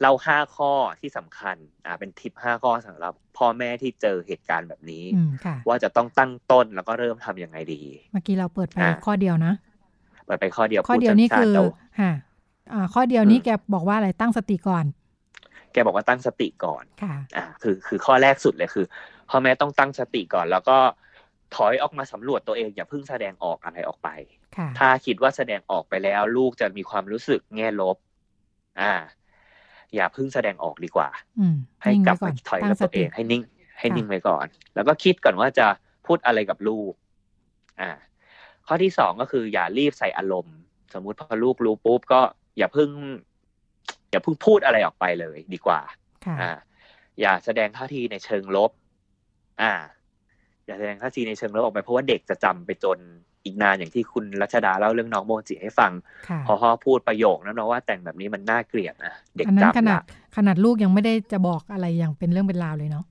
[0.00, 7.82] เล่าห้าข้อที่สำคัญอ่าเป็นทิปห้าข้อสำหรับพ่อแม่ที่เจอเหตุการณ์แบบนี้อืมค่ะว่าจะต้องตั้งต้นแล้วก็เริ่มทำยังไงดี
[8.12, 9.54] เมื่อกี้เราเปิดไปอ่าข้อเดียวนะ
[10.26, 11.62] เปิดไปข้อเดียวข้อพูเดียวนี่สั้คือๆแต่
[12.00, 12.12] ฮะ
[12.72, 14.84] อ่าข้อเดียวนี้อืมแกบอกว่าอะไรตั้งสติก่อน
[15.72, 18.86] แกบอกว่าตั้งสติก่อนค่ะอ่าคือคือข้อแรกสุดเลยคือ
[19.30, 20.78] พ่อแม่ต้องตั้งสติก่อน แล้วก็
[21.54, 24.08] ถอยออกมาสำรวจตัวเองอย่าเพิ่งแสดงออกอะไรออกไป
[24.56, 27.96] ค่ะถ้าคิดว่าแสดงออกไปแล้ว ลูกจะมีความรู้สึกแง่ลบ
[28.80, 28.92] อ่า
[29.94, 31.08] อย่าเพิ่งแสดงออกดีกว่า
[31.82, 33.42] ให้กลับไว้ก่อนมาถอยตั้กับตัวเองให้นิ่ง
[33.78, 35.66] ให้นิ่งไว้ก่อน แล้วก็คิดก่อนว่าจะ
[36.06, 36.92] พูดอะไรกับลูก
[37.80, 37.90] อ่า
[38.66, 40.56] ข้อที่สองก็คือ อย่ารีบใส่อารมณ์
[40.94, 42.20] สมมุติพอลูกรู้ปุ๊บก็
[42.58, 42.90] อย่าเพิ่ง
[44.10, 45.80] อย่าเพิ่งพูดอะไรออกไปเลยดีกว่า
[46.24, 46.50] ค่ะอ่า
[47.20, 48.70] อย่าแสดงท่าทีในเชิงลบ
[49.62, 49.72] อ่า
[50.70, 52.98] อย่าแสดงท่าทีในเชิงลบออกไปเพราะว่าเด็กจะจำไปจน
[53.44, 55.92] อีกนานอย่างที่คุณรัชดาเล่าเรื่องน้องโมจิให้ฟัง
[56.28, 60.00] ค่ะพอพ่อพูดประโยคนั้นเนาะว่าแต่งแบบนี้มันน่าเกลียดนะเด็กอันนั้นขจำนาดละ
[60.36, 63.04] ขนาดลูกยังไม่ได้จะบอกอะไรอย่างเป็นเรื่องเป็นราวเลยเนาะ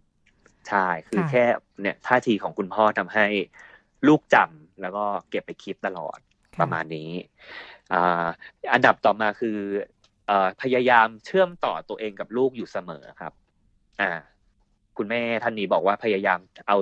[0.67, 1.43] ใช่คือค่ะแค่
[1.82, 3.26] เนี่ยท่าทีของคุณพ่อทำให้
[4.08, 6.19] ลูกจำแล้วก็เก็บไปคิดตลอด
[6.56, 7.12] ค่ประมาณนี้
[7.93, 8.26] อ่า
[8.74, 9.58] อันดับต่อมาคือ
[10.28, 13.34] เอ่อพยายามเชื่อมต่อตัวเองกับลูกอยู่เสมอครับ
[14.02, 14.12] อ่า
[14.98, 16.78] คุณแม่ท่านนี้บอกว่าพยายามเอา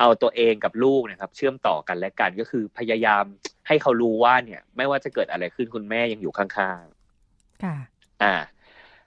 [0.00, 3.24] เอาตัวเองกับลูกนะครับ เชื่อมต่อกันและกันก็คือพยายาม
[3.68, 7.76] ให้เขารู้ว่าเนี่ย ไม่ว่าจะเกิดอะไรขึ้นคุณแม่ยังอยู่ข้างๆค่ะ
[8.22, 8.34] อ่า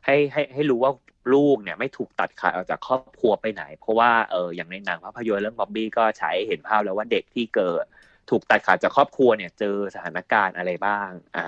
[0.06, 0.92] ให้ให้ให้รู้ว่า
[1.34, 7.84] ลูกเนี่ย ไม่ถูกตัดขาดออกจากครอบครัวไปไหน เพราะว่าเอออย่างในหนังภาพยนตร์เรื่องบ๊อบบี้ก็ใช้เห็นภาพแล้วว่าเด็กที่เกิด
[8.30, 11.46] ถูกตัดขาดจากครอบครัวเนี่ย เจอสถานการณ์อะไรบ้าง อ่า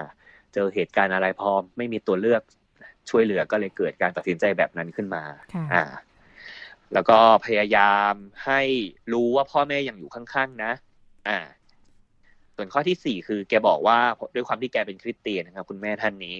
[0.53, 2.41] เจอเหตุการณ์อะไรพอไม่มีตัวเลือก
[3.09, 5.83] ช่วยเหลือก็เลยเกิดการตัดสินใจแบบนั้นขึ้นมาค่ะอ่า
[6.93, 8.13] แล้วก็พยายาม
[8.45, 8.61] ให้
[9.13, 10.71] รู้ว่าพ่อแม่ยังอยู่ข้างๆนะ
[11.27, 11.39] อ่า
[12.55, 13.97] ส่วนข้อที่สี่คือ แกบอกว่า
[14.35, 16.35] ด้วยความที่แกเป็นคริสเตียนนะครับ คุณแม่ท่านนี้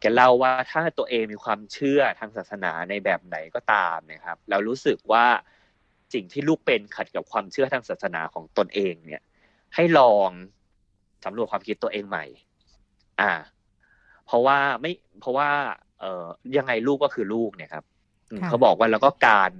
[0.00, 5.26] แกเล่าว่าถ้าตัวเองมีความเชื่อทางศาสนาในแบบไหนก็ตามนะครับ แล้วรู้สึกว่า
[6.14, 9.22] สิ่งที่ลูกเป็นขัดกับความเชื่อทางศาสนาของตนเองเนี่ย
[9.74, 10.30] ให้ลอง
[11.24, 12.24] สำรวจความคิดตัวเองใหม่
[13.20, 13.32] อ่า
[14.26, 15.50] เพราะว่าไม่เพราะว่า
[16.00, 16.24] เอ่อ
[16.56, 17.84] ยังไงลูกก็คือลูกเนี่ยครับ
[18.30, 19.52] อืมค่ะเขาบอกว่าแล้วก็การ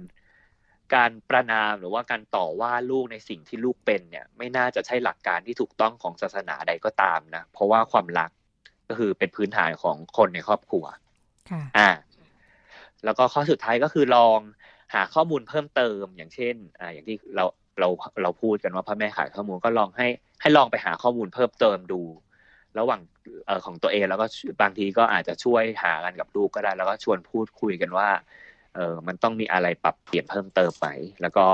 [0.95, 8.29] การประนามหรือว่าการต่อว่าลูกในสิ่งที่ลูกเป็นเนี่ย ไม่น่าจะใช่หลักการที่ถูกต้องของศาสนาใดก็ตามนะ เพราะว่าความรัก
[8.89, 10.85] ก็คือเป็นพื้นฐานของคนในครอบครัว
[11.51, 11.89] ค่ะอ่า
[13.05, 14.39] แล้วก็ข้อสุดท้ายก็คือลอง
[14.93, 17.45] หาข้อมูลเพิ่มเติมอย่างเช่น อ่า อย่างที่เรา
[17.79, 17.87] เรา
[18.23, 20.07] เราพูดกันว่าพ่อแม่ขายข้อมูลก็ลองให้
[20.41, 22.01] ให้ลองไปหาข้อมูลเพิ่มเติมดู
[22.79, 23.01] ระหว่าง
[23.45, 24.25] เอ่อของตัวเองแล้วก็
[24.61, 28.09] บางทีก็อาจจะช่วยหากันกับลูกก็ได้ แล้วก็ชวนพูดคุยกันว่า
[28.75, 30.87] เออมันต้องมีอะไรปรับเปลี่ยนเพิ่มเติมไหม
[31.21, 31.45] แล้วก็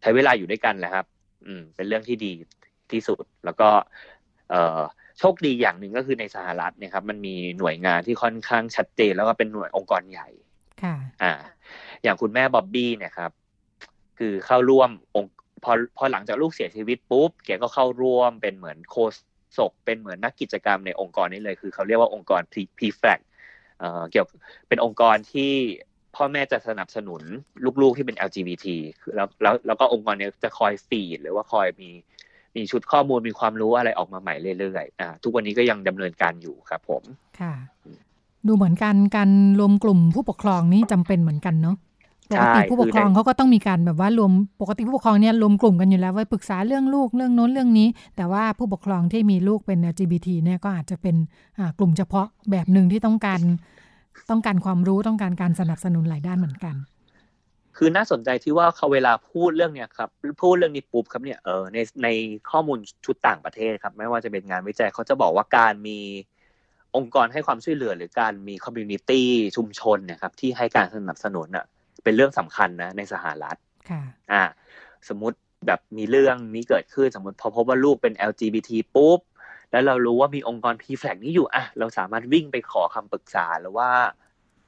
[0.00, 1.06] ใช้เวลาอยู่ด้วยกันแหละครับ
[1.46, 2.32] อืม เป็นเรื่องที่ดี
[2.92, 3.68] ที่สุด แล้วก็
[4.50, 4.80] เอ่อ
[5.18, 10.28] โชคดีอย่างหนึ่งก็คือในสหรัฐเนะครับ มันมีหน่วยงานที่ค่อนข้างชัดเจนแล้วก็เป็นหน่วยองค์กรใหญ่
[10.82, 11.32] ค่ะ อ่า
[12.02, 13.30] อย่างคุณแม่บ๊อบบี้เนี่ยครับ
[14.18, 15.30] คือเข้าร่วมองค์
[15.64, 18.96] พอพอหลังจากลูกเสียชีวิตปุ๊บแกก็เข้าร่วมเป็นเหมือนโค
[19.58, 22.42] ศกเป็นเหมือนนักกิจกรรมในองค์กรนี้เลย คือเขาเรียกว่าองค์กร
[22.78, 23.20] P f l a g
[23.78, 24.26] เอ่อเกี่ยว
[24.68, 25.52] เป็นองค์กรที่
[26.18, 27.22] พ่อแม่จะสนับสนุน
[27.82, 28.66] ลูกๆที่เป็น LGBT
[29.00, 31.90] คือแล้วแล้วแล้วก็องค์กรเนี้ยจะคอยฟีดหรือว่าคอยมี
[32.56, 37.02] มีชุดข้อมูลมีความรู้อะไรออกมาใหม่เรื่อยๆอ่าทุกวันนี้ก็ยังดำเนินการอยู่ครับผม
[37.40, 37.54] ค่ะ
[38.46, 41.76] ดูเหมือนกันการรวมกลุ่มผู้ปกครองนี่จำเป็นเหมือนกันเนาะ
[42.32, 51.16] ปกติผู้ปกครองเขาก็ต้องมีการแบบว่ารวมปกติผู้ปกครองเนี่ยรวมกลุ่มกันอยู่แล้วไว้ปรึกษาเรื่องลูกเรื่องโน้นเรื่องนี้ แต่ว่าผู้ปกครองที่มีลูกเป็น LGBT เนี่ยก็อาจจะเป็น
[51.58, 53.40] อ่ากลุ่มเฉพาะแบบหนึ่งที่ต้องการ
[54.30, 56.74] ต้องการความรู้ต้องการการสนับสนุนหลายด้านเหมือนกัน
[57.76, 60.10] คือน่าสนใจที่ว่าเขาเวลาพูดเรื่องเนี้ยครับ
[60.42, 62.08] พูดเรื่องนี้ปุ๊บครับเนี่ยเออในใน
[62.50, 65.98] ข้อมูลชุดต่างประเทศครับ ไม่ว่าจะเป็นงานวิจัยเขาจะบอกว่าการมี
[66.96, 71.64] องค์กรให้ความช่วยเหลือหรือการมีคอมมูนิตี้ชุมชนเนะครับที่ให้การสนับสนุนอะ
[72.04, 73.56] เป็นเรื่องสำคัญนะในสหรัฐ
[73.90, 74.02] ค่ะ
[74.32, 74.42] อ่า
[75.08, 79.18] สมมุติแบบมีเรื่องนี้เกิดขึ้นสมมติพอพบว่าลูกเป็น LGBT ปุ๊บ
[79.70, 83.88] แล้วเรารู้ว่ามีองค์กร p f l a g นี้อยู่อะเราสามารถวิ่งไปขอคำปรึกษาหรือว่า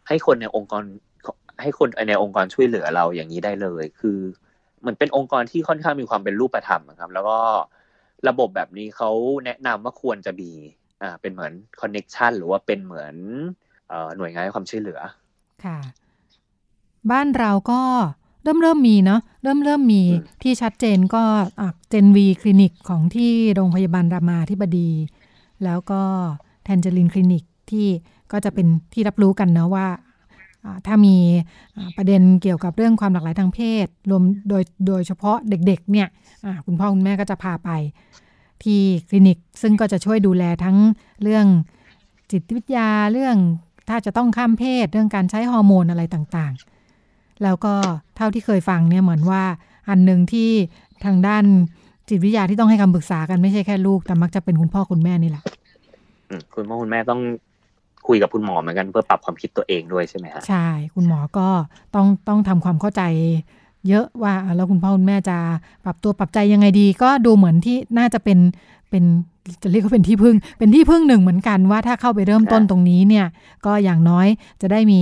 [0.09, 0.85] ให้คนในองค์กร
[1.63, 4.19] ให้คนในองค์กรช่วยเหลือเราอย่างนี้ได้เลย คือ
[4.81, 7.39] เหมือนเป็นองค์กรที่ค่อนข้างมีความเป็นรูปธรรมครับ แล้วก็
[8.29, 9.11] ระบบแบบนี้เขา
[9.45, 10.51] แนะนำว่าควรจะมี
[11.03, 13.15] อ่าเป็นเหมือนคอนเน็ชันหรือว่าเป็นเหมือน
[13.91, 15.01] อหน่วยงานให้ความช่วยเหลือ
[15.65, 15.79] ค่ะ
[17.11, 17.81] บ้านเราก็
[18.43, 21.23] เริ่มเริ่มมีเนาะเริ่มเริ่มมีอืมที่ชัดเจนก็
[21.91, 24.91] เจนวีคลินิกของที่โรงพยาบาลรามาธิบดี
[25.65, 26.03] แล้วก็
[26.65, 27.87] แทนเจอรินคลินิกที่
[28.33, 29.87] ก็จะเป็นที่รับรู้กันเนะว่า
[30.65, 31.17] อ่าถ้ามี
[31.77, 36.09] อ่าประเด็นเกี่ยวกับเรื่องความหลากหลายทางเพศ รวมโดยโดยเฉพาะเด็กๆเนี่ย
[36.45, 37.71] อ่าคุณพ่อคุณแม่ก็จะพาไป
[38.63, 40.77] ที่คลินิกซึ่งก็จะช่วยดูแลทั้ง
[41.23, 41.47] เรื่อง
[42.31, 43.37] จิตวิทยาเรื่อง
[43.89, 46.80] ถ้าจะต้องข้ามเพศเรื่องการใช้ฮอร์โมนอะไรต่างๆ
[47.43, 47.75] แล้วก็
[48.17, 49.43] เท่าที่เคยฟังเนี่ยเหมือนว่า
[49.89, 50.51] อันหนึ่งที่
[51.05, 51.45] ทางด้าน
[52.09, 55.43] จิตวิทยาที่ต้องให้คำปรึกษากันไม่ใช่แค่ลูกแต่มักจะเป็นคุณพ่อคุณแม่นี่แหละ
[56.29, 57.21] อืมคุณพ่อคุณแม่ต้อง
[58.09, 61.49] คุยกับคุณหมอเหมือนกันเพื่อปรับความคิดตัวเองด้วยใช่ไหมฮะใช่ คุณหมอก็
[61.95, 63.03] ต้องต้องทำความเข้าใจ
[63.89, 65.39] เยอะว่าแล้วคุณพ่อคุณแม่จะ
[65.85, 68.39] ปรับตัวปรับใจยังไงดี ก็ดูเหมือนที่น่าจะเป็น
[68.91, 69.05] เป็น
[69.63, 73.27] จะเรียกว่าเป็นที่พึ่ง เป็นที่พึ่งหนึ่งเหมือนกันว่าถ้าเข้าไปเริ่มต้นตรงนี้เนี่ย
[73.67, 74.27] ก็อย่างน้อย
[74.61, 75.01] จะได้มี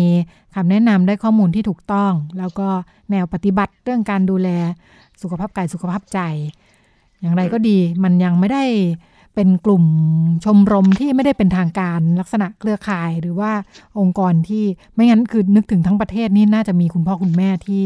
[0.55, 2.69] คำแนะนำได้ข้อมูลที่ถูกต้อง แล้วก็
[3.11, 4.49] แนวปฏิบัติเรื่องการดูแล
[5.23, 6.19] สุขภาพกายสุขภาพใจ
[7.21, 8.65] อย่างไรก็ดีมันยังไม่ได้
[9.35, 9.85] เป็นกลุ่ม
[10.45, 13.53] ชมรมที่ไม่ได้เป็นทางการลักษณะเครือข่ายหรือว่า
[13.99, 14.65] องค์กรที่
[14.95, 17.85] ไม่งั้นคือนึกถึงทั้งประเทศนี่น่าจะมีคุณพ่อคุณแม่ที่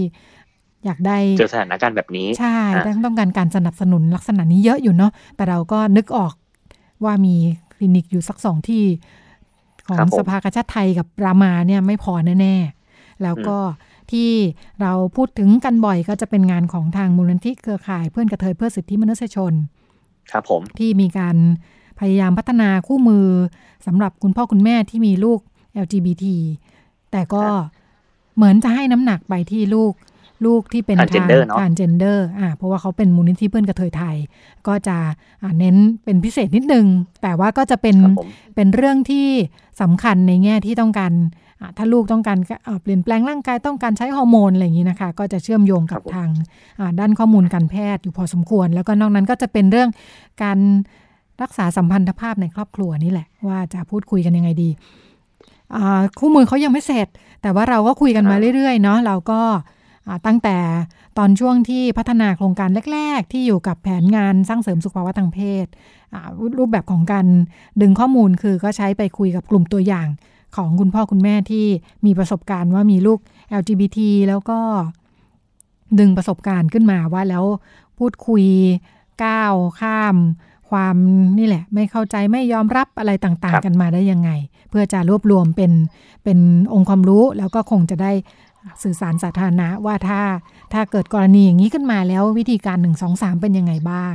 [0.85, 6.35] อยากได้เจอสถานการณ์แบบนี้ ใช่อะต้องต้องการการสนับสนุนลักษณะนี้เยอะอยู่เนาะแต่เราก็นึกออก
[7.05, 7.37] ว่ามี
[7.75, 8.85] คลินิกอยู่สักสองที่
[9.87, 13.59] ของครับผมสภากาชาติไทยกับรามาเนี่ยไม่พอแน่ๆ แล้วก็
[14.13, 14.31] ที่
[14.81, 19.53] เราพูดถึงกันบ่อยก็จะเป็นงานของทางมูลนิธิเครือข่ายเพื่อนกระเทยเพื่อสิทธิมนุษยชน
[20.31, 21.37] ครับผมที่มีการ
[22.01, 23.27] พยายามพัฒนาคู่มือ
[23.87, 25.41] สำหรับคุณพ่อคุณแม่ที่มีลูก
[25.85, 26.25] LGBT
[27.11, 27.45] แต่ก็
[28.37, 29.93] เหมือนจะให้น้ำหนักไปที่ลูก
[30.47, 34.17] ลูกที่เป็นทาง Transgender เนอะทางเจนเดอร์อ่าเพราะว่าเขาเป็นมูลนิธิเพื่อนกระเทยไทย
[34.67, 34.97] ก็จะ
[35.43, 36.87] อ่าเน้นเป็นพิเศษนิดนึง
[37.23, 39.27] แต่ว่าก็จะเป็นครับผมเป็นเรื่องที่
[39.83, 41.13] สำคัญในแง่ที่ต้องการ
[41.61, 46.29] อ่าถ้าลูกต้องการอ่าเปลี่ยนแปลงร่างกายต้องการใช้ฮอร์โมนอะไรอย่างนี้นะคะ ก็จะเชื่อมโยงกับครับผมทาง
[46.81, 49.91] อ่าด้านข้อมูลการแพทย์อยู่พอสมควร แล้วก็นอกนั้นก็จะเป็นเรื่อง
[50.43, 50.59] การ
[51.43, 54.71] รักษาสัมพันธภาพในครอบครัวนี่แหละ ว่าจะพูดคุยกันยังไงดี
[55.77, 57.09] อ่าคู่มือเขายังไม่เสร็จ
[57.43, 59.61] แต่ว่าเราก็คุยกันมาเรื่อยๆเนาะเราก็อ่า
[60.27, 60.57] ตั้งแต่
[61.19, 65.67] ตอนช่วงที่พัฒนาโครงการแรก ๆ ที่อยู่กับแผนงานสร้างเสริมสุขภาวะทางเพศ
[66.59, 67.27] รูปแบบของการ
[67.81, 70.09] ดึงข้อมูลคือก็ใช้ไปคุยกับกลุ่มตัวอย่าง
[70.57, 71.67] ของคุณพ่อคุณแม่ที่
[72.07, 73.19] มีประสบการณ์ว่ามีลูก
[73.61, 74.59] LGBT แล้วก็
[75.99, 77.45] ดึงประสบการณ์ขึ้นมาว่าแล้ว
[77.99, 78.45] พูดคุย
[79.25, 80.17] ก้าวข้าม
[80.71, 80.97] ความ
[81.39, 84.31] นี่แหละ ไม่เข้าใจไม่ยอมรับอะไรต่างๆ กันมาได้ยังไง
[84.71, 85.73] เพื่อจะรวบรวมเป็น
[86.25, 86.39] เป็น
[86.73, 88.13] องค์ความรู้แล้วก็คงจะได้
[88.83, 90.21] สื่อสารสาธารณะว่าถ้า
[90.73, 94.15] ถ้าเกิดกรณีอย่างนี้ขึ้นมาแล้ววิธีการหนึ่งสองสามเป็นยังไงบ้าง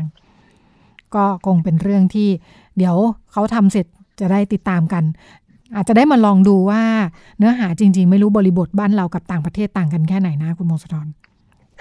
[1.16, 2.30] ก็คงเป็นเรื่องที่
[2.78, 2.96] เดี๋ยว
[3.32, 3.86] เขาทำเสร็จ
[4.20, 5.04] จะได้ติดตามกัน
[5.76, 6.82] อาจจะได้มาลองดูว่า
[7.38, 11.08] เนื้อหาจริง ๆ ไม่รู้บริบทบ้านเรากับต่างประเทศต่างกันแค่ไหนนะคุณมงคลธร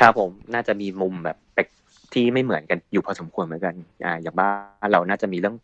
[0.01, 1.67] ครับผมน่าจะมีมุมแบบแปลก
[2.13, 3.75] ที่ไม่เหมือนกันอยู่พอสมควรเหมือนกัน
[4.05, 4.51] อ่าอย่างบ้า
[4.87, 5.57] นเราน่าจะมีเรื่อง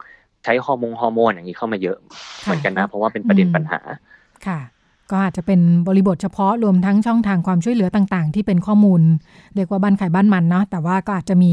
[0.44, 1.96] ใช้ฮอร์โมนฮอร์โมนอย่างนี้เข้ามาเยอะ
[2.42, 3.80] เหมือนกันนะ เพราะว่าเป็นประเด็นปัญหา
[4.46, 4.58] ค่ะ
[5.12, 9.00] ก็อาจจะเป็นบริบทเฉพาะรวมทั้งช่องทางความช่วยเหลือต่าง ๆ ที่เป็นข้อมูล
[9.54, 11.52] เรียกว่าบ้านขายบ้านมันเนาะแต่ว่าก็อาจจะมี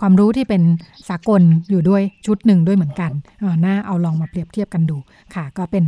[0.00, 0.62] ความรู้ที่เป็น
[1.08, 3.10] สากลอยู่ด้วยชุดหนึ่งด้วยเหมือนกัน
[3.64, 4.96] น่าเอาลองมาเปรียบเทียบกันดู
[5.34, 5.84] ค่ะ ก็เป็น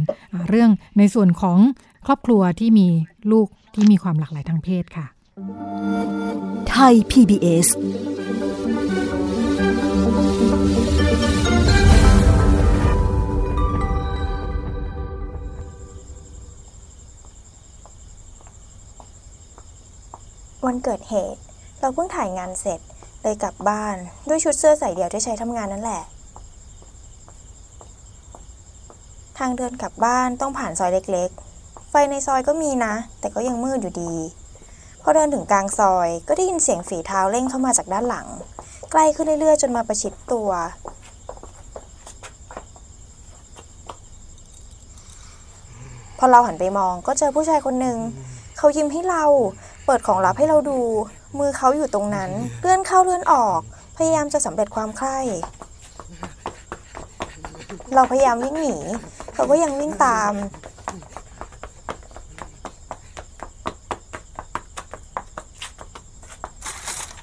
[0.48, 1.58] เรื่องในส่วนของ
[2.06, 2.86] ครอบครัวที่มี
[3.32, 5.06] ลูกที่มีความหลากหลายทางเพศค่ะ
[6.70, 7.66] ไทย PBS
[20.66, 21.40] วันเกิดเหตุ
[21.80, 22.80] เราเพิ่งถ่ายงานเสร็จ
[23.22, 23.96] เลยกลับบ้าน
[24.28, 26.02] ด้วยชุดเสื้อใส่เดี่ยวที่ใช้ทำงานนั่นแหละ
[29.38, 34.14] ทางเดินกลับบ้านต้องผ่านซอยเล็กๆ ไฟในซอยก็มีนะ แต่ก็ยังมืดอยู่ดี
[35.02, 38.26] พอเดินถึงกลางซอยก็ได้ยินเสียงฝีเท้าเร่งเข้ามาจากด้านหลัง
[38.90, 40.50] ใกล้ขึ้นเรื่อยๆ จนมาประชิดตัว
[46.18, 47.98] พอเราหันไปมองก็เจอผู้ชายคนหนึ่ง
[48.58, 49.24] เขายิ้มให้เรา
[49.86, 50.78] เปิดของลับให้เราดู
[51.38, 53.60] มือเขาอยู่ตรงนั้น เลื่อนเข้าเลื่อนออก
[53.96, 55.18] พยายามจะสำเร็จความใคร่
[57.94, 58.76] เราพยายามวิ่งหนี
[59.34, 60.32] เขาก็ยังวิ่งตาม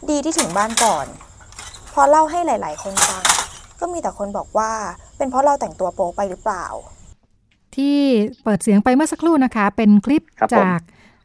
[0.10, 1.08] ดีที่ถึงบ้านก่อน
[1.94, 3.24] พอเล่าให้หลาย ๆ คนฟัง
[3.80, 4.72] ก็มีแต่คนบอกว่า
[5.18, 6.66] เป็นเพราะเราแต่งตัวโป๊ไปหรือเปล่า
[7.76, 7.98] ที่
[8.44, 10.80] เปิดเสียงไปเมื่อสักครู่นะคะ เป็นคลิปครับผมจาก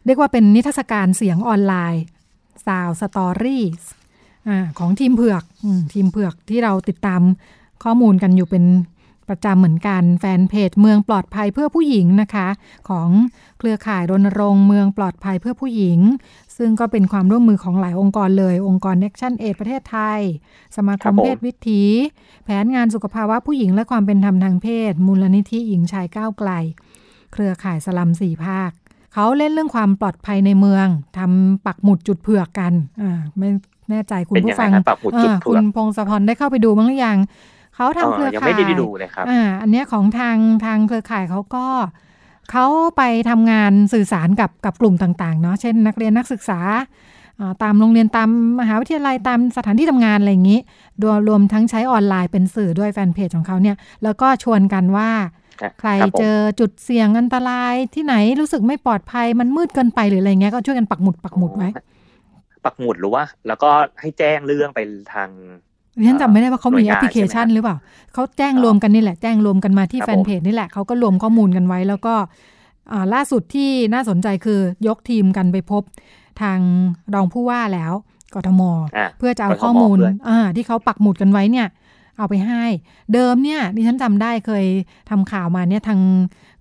[0.06, 2.04] เรียกว่าเป็นนิทรรศการเสียงออนไลน์
[2.64, 3.82] Sound Stories
[4.48, 7.22] อ่ของทีมเผือกอทีมเผือกที่เราติดตาม
[7.84, 8.64] ข้อมูลกันอยู่เป็น
[9.28, 12.48] ประจำเหมือนกันแฟนเพจเมืองปลอดภัยเพื่อผู้หญิงนะคะ
[12.88, 13.08] ของ
[13.58, 15.98] เครือข่ายรณรงค์เมืองปลอดภัยเพื่อผู้หญิง
[16.56, 20.20] ซึ่งก็เป็นความร่วมมือของหลายองค์กรเลย องค์กร Action Aid ประเทศไทย
[20.76, 21.82] สมาคมเพศวิถี
[22.44, 26.50] แผนงานสุขภาวะผู้หญิงและความเป็นธรรมทางเพศ มูลนิธิหญิงชายก้าวไกล
[27.32, 28.70] เครือข่ายสลัมสี่ภาค
[29.18, 30.86] เขาเล่นเรื่องความปลอดภัยในเมือง
[31.18, 33.48] ทำปักหมุดจุดเผือกกันอ่าไม่
[33.90, 37.18] แน่ใจคุณเป็นผู้ยังไงฟังครับปักหมุดจุดอ่าเผืคุอกณพงศธรได้เข้าไปดูบ้างหรือยัง
[37.74, 41.66] เขาทำเครือเออยังข่ายไม่ได้ดูเลยครับอ่าอันเนี้ยของทางทางเครือข่ายเขาก็
[42.50, 46.60] เขาไปทำงานสื่อสารกับกับกลุ่มต่างๆเนาะเช่น นักเรียนนักศึกษา
[47.40, 48.28] อ่าตามโรงเรียนตาม
[48.60, 50.60] มหาวิทยาลัยตามสถานที่ทำงานอะไรอย่างนี้
[51.02, 55.10] รวมรวมทั้งใช้ออนไลน์เป็นสื่อด้วยแฟนเพจของเขาเนี่ยแล้วก็ชวนกันว่า
[55.80, 61.68] ใครครับผมเจอจุดเสี่ยงอันตรายที่ไหนรู้สึกไม่ปลอดภัยมันมืดเกินไปหรืออะไรเงี้ยก็ช่วยกันปักหมุดปักหมุดไว้
[62.64, 64.80] ปักหมุดหรือว่า แล้วก็ให้แจ้งเรื่องไป
[65.14, 65.28] ทาง
[65.98, 67.76] ดิฉันจำไม่ได้ว่าเขามีหน่วยแองานปพลิเคชันใช่ไหมหรือเปล่า
[68.14, 72.14] เขาแจ้งอ๋อรวมกันนี่แหละ แจ้งรวมกันมาที่ครับแฟนเพจนี่แหละ เขาก็รวมข้อมูลกันไว้ แล้วก็
[72.92, 75.82] อ่าล่าสุดที่น่าสนใจคือยกทีมกันไปพบ
[76.40, 76.58] ทาง
[77.14, 77.92] รองผู้ว่าแล้ว
[78.34, 81.66] กทมอะเพื่อจะเอากทมข้อมูลเพื่ออ่าที่เขาปักหมุดกันไว้เนี่ย
[82.18, 82.64] เอาไปให้
[83.12, 84.64] เดิมเนี่ยดิฉันจำได้เคย
[85.10, 86.00] ทำข่าวมาเนี่ยทาง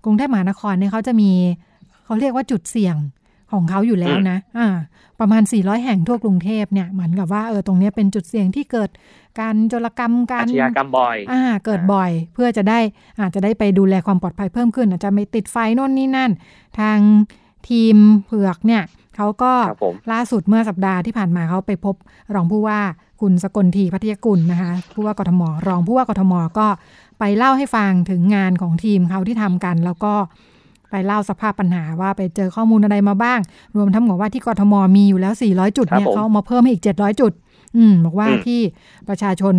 [0.04, 1.30] กรุงเทพมหานครเนี่ยเขาจะมี
[2.04, 2.96] เขาเรียกว่าจุดเสี่ยง
[3.52, 4.68] ของเขาอยู่แล้วนะ อ่า
[5.20, 8.90] ประมาณ 400 แห่งทั่วกรุงเทพเนี่ยเหมือนกับว่าเออตรงเนี้ยเป็นจุดเสี่ยงที่เกิด
[9.40, 12.78] การโจรกรรมกาอารชญากรรมบ่อย อ่า เกิดบ่อย เพื่อจะได้
[13.20, 16.30] อาจจะได้ไปดูแลความปลอดภัยเพิ่มขึ้น อาจจะไม่ติดไฟโน่นนี่นั่น
[16.80, 16.98] ทาง
[17.68, 18.82] ทีมเผือกเนี่ย
[19.16, 21.94] เขาก็ครับผมล่าสุดเมื่อสัปดาห์ที่ผ่านมาเขาไปพบ
[22.34, 22.80] รองผู้ว่า
[23.20, 26.66] คุณสกลทีพัทยกุลนะคะผู้ว่ากทม รองผู้ว่ากทมก็
[27.18, 30.14] ไปเล่าให้ฟังถึงงานของทีมเขาที่ทำกัน แล้วก็
[30.90, 33.40] ไปเล่าสภาพปัญหาว่าไปเจอข้อมูลอะไรมาบ้าง
[33.76, 37.32] รวมทั้งบอกว่าที่กทมมีอยู่แล้ว 400 จุดเนี่ยครับผมเขาเอามาเพิ่มให้อีก 700 จุด
[37.76, 38.60] อืมบอกว่าอืมที่
[39.08, 39.54] ประชาชน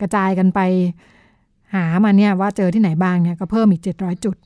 [0.00, 0.60] กระจายกันไป
[1.74, 4.36] หามาเนี่ยว่าเจอที่ไหนบ้างเนี่ยก็เพิ่มอีก 700 จุด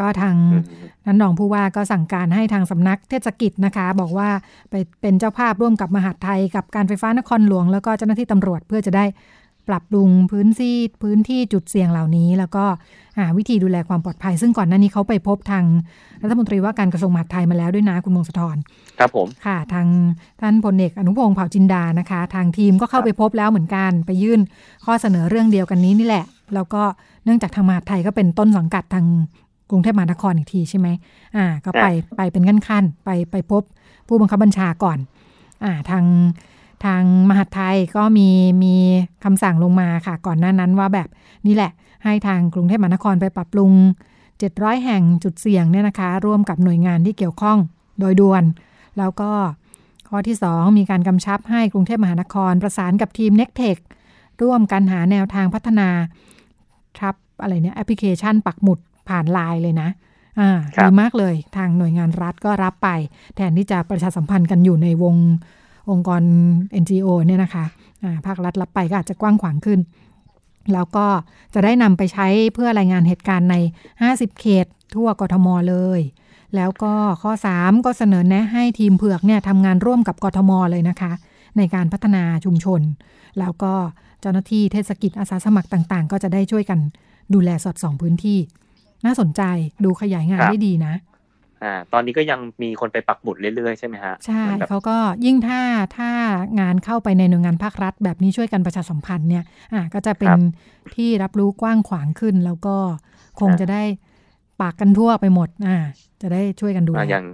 [0.00, 0.62] ก็ทางอืม
[1.06, 4.28] นั้นรองผู้ว่าก็สั่งการให้ทางสำนักเทศกิจนะคะ บอกว่า
[4.70, 9.04] ไปเป็นเจ้าภาพร่วมกับมหาดไทย กับการไฟฟ้านครหลวง แล้วก็เจ้าหน้าที่ตำรวจเพื่อจะได้
[9.68, 12.64] ปรับปรุงพื้นที่พื้นที่จุดเสี่ยงเหล่านี้ แล้วก็
[13.18, 15.64] หาวิธีดูแลความปลอดภัย ซึ่งก่อนหน้านี้เขาไปพบทาง
[16.22, 18.56] รัฐมนตรีว่าการกระทรวงมหาดไทยมาแล้วด้วยนะคุณมงคลธร
[18.98, 19.86] ครับผมค่ะ ทาง
[20.40, 24.40] ท่านพลเอกอนุพงศ์เผ่าจินดานะคะ ทางทีมก็เข้าไปพบแล้วเหมือนกันไปยื่น
[24.84, 26.82] ข้อเสนอเรื่องเดียวกันนี้นี่แหละ แล้วก็
[27.24, 29.06] เนื่องจากทางมหาดไทยก็เป็นต้นสังกัดทาง
[29.43, 29.43] ก
[29.74, 30.88] รุงเทพมหานครอีกทีใช่ไหม
[31.36, 33.62] อ่า ก็ไปไปเป็นขั้นๆไปไปพบ
[34.08, 34.98] ผู้บังคับบัญชาก่อน
[35.64, 36.04] อ่าทาง
[36.84, 38.28] ทางมหาดไทยก็มี
[38.62, 38.74] มี
[39.24, 41.08] คำสั่งลงมาค่ะ ก่อนหน้านั้นว่าแบบ
[41.46, 41.72] นี่แหละ
[42.04, 43.72] ให้ทางกรุงเทพมหานครไปปรับปรุง
[44.28, 47.58] 700 แห่งจุดเสี่ยงเนี่ยนะคะ ร่วมกับหน่วยงานที่เกี่ยวข้อง
[48.00, 48.44] โดยด่วน
[48.98, 49.30] แล้วก็
[50.08, 53.80] ข้อที่ 2 มีการกำชับให้กรุงเทพมหานคร ประสานกับทีม n e c t e c h
[54.42, 55.88] ร่วมกันหาแนวทางพัฒนา
[56.98, 59.88] ทับอะไรเนี่ยแอปพลิเคชันปักหมุด ผ่านไลน์เลยนะ
[60.40, 62.88] อ่าครับดีมากเลยทางหน่วยงานรัฐก็รับไป
[63.36, 65.16] แทนที่จะประชาสัมพันธ์กันอยู่ในวง
[65.90, 66.22] องค์กร
[66.82, 67.64] NGO เนี่ยนะคะ
[68.02, 69.80] อ่าภาครัฐรับไปก็อาจจะกว้างขวางขึ้น
[70.72, 71.06] แล้วก็
[71.54, 73.56] จะได้นำไปใช้เพื่อรายงานเหตุการณ์ใน
[73.98, 76.00] 50 เขตทั่วกทมเลย
[76.56, 81.12] แล้วก็ข้อ 3 ก็เสนอแนะให้ทีมเผือกเนี่ยทำงานร่วมกับกทมเลยนะคะ
[81.56, 82.80] ในการพัฒนาชุมชน
[83.38, 83.72] แล้วก็
[84.20, 86.78] เจ้าหน้าที่เทศกิจอาสาสมัครต่าง ๆ ก็จะได้ช่วยกัน
[87.34, 88.38] ดูแลสอดส่องพื้นที่
[89.06, 89.42] น่าสนใจ
[89.84, 90.94] ดูขยายงานครับได้ดีนะ
[91.62, 95.60] อ่าตอนนี้ก็ยังมีคนไปปักหมุดเรื่อยๆ ใช่ไหมฮะ ใช่หมือนแบบเขาก็ยิ่งถ้า
[95.96, 96.10] ถ้า
[96.60, 100.32] งานเข้าไปในหน่วยงานภาครัฐ แบบนี้ช่วยกันประชาสัมพันธ์เนี่ยอะก็จะเป็น
[100.94, 102.76] ที่รับรู้กว้างขวางขึ้น แล้วก็
[103.40, 103.82] คงจะได้
[104.60, 105.76] ปากกันทั่วไปหมดอ่า
[106.22, 107.24] จะได้ช่วยกันดูแลอ่าอย่าง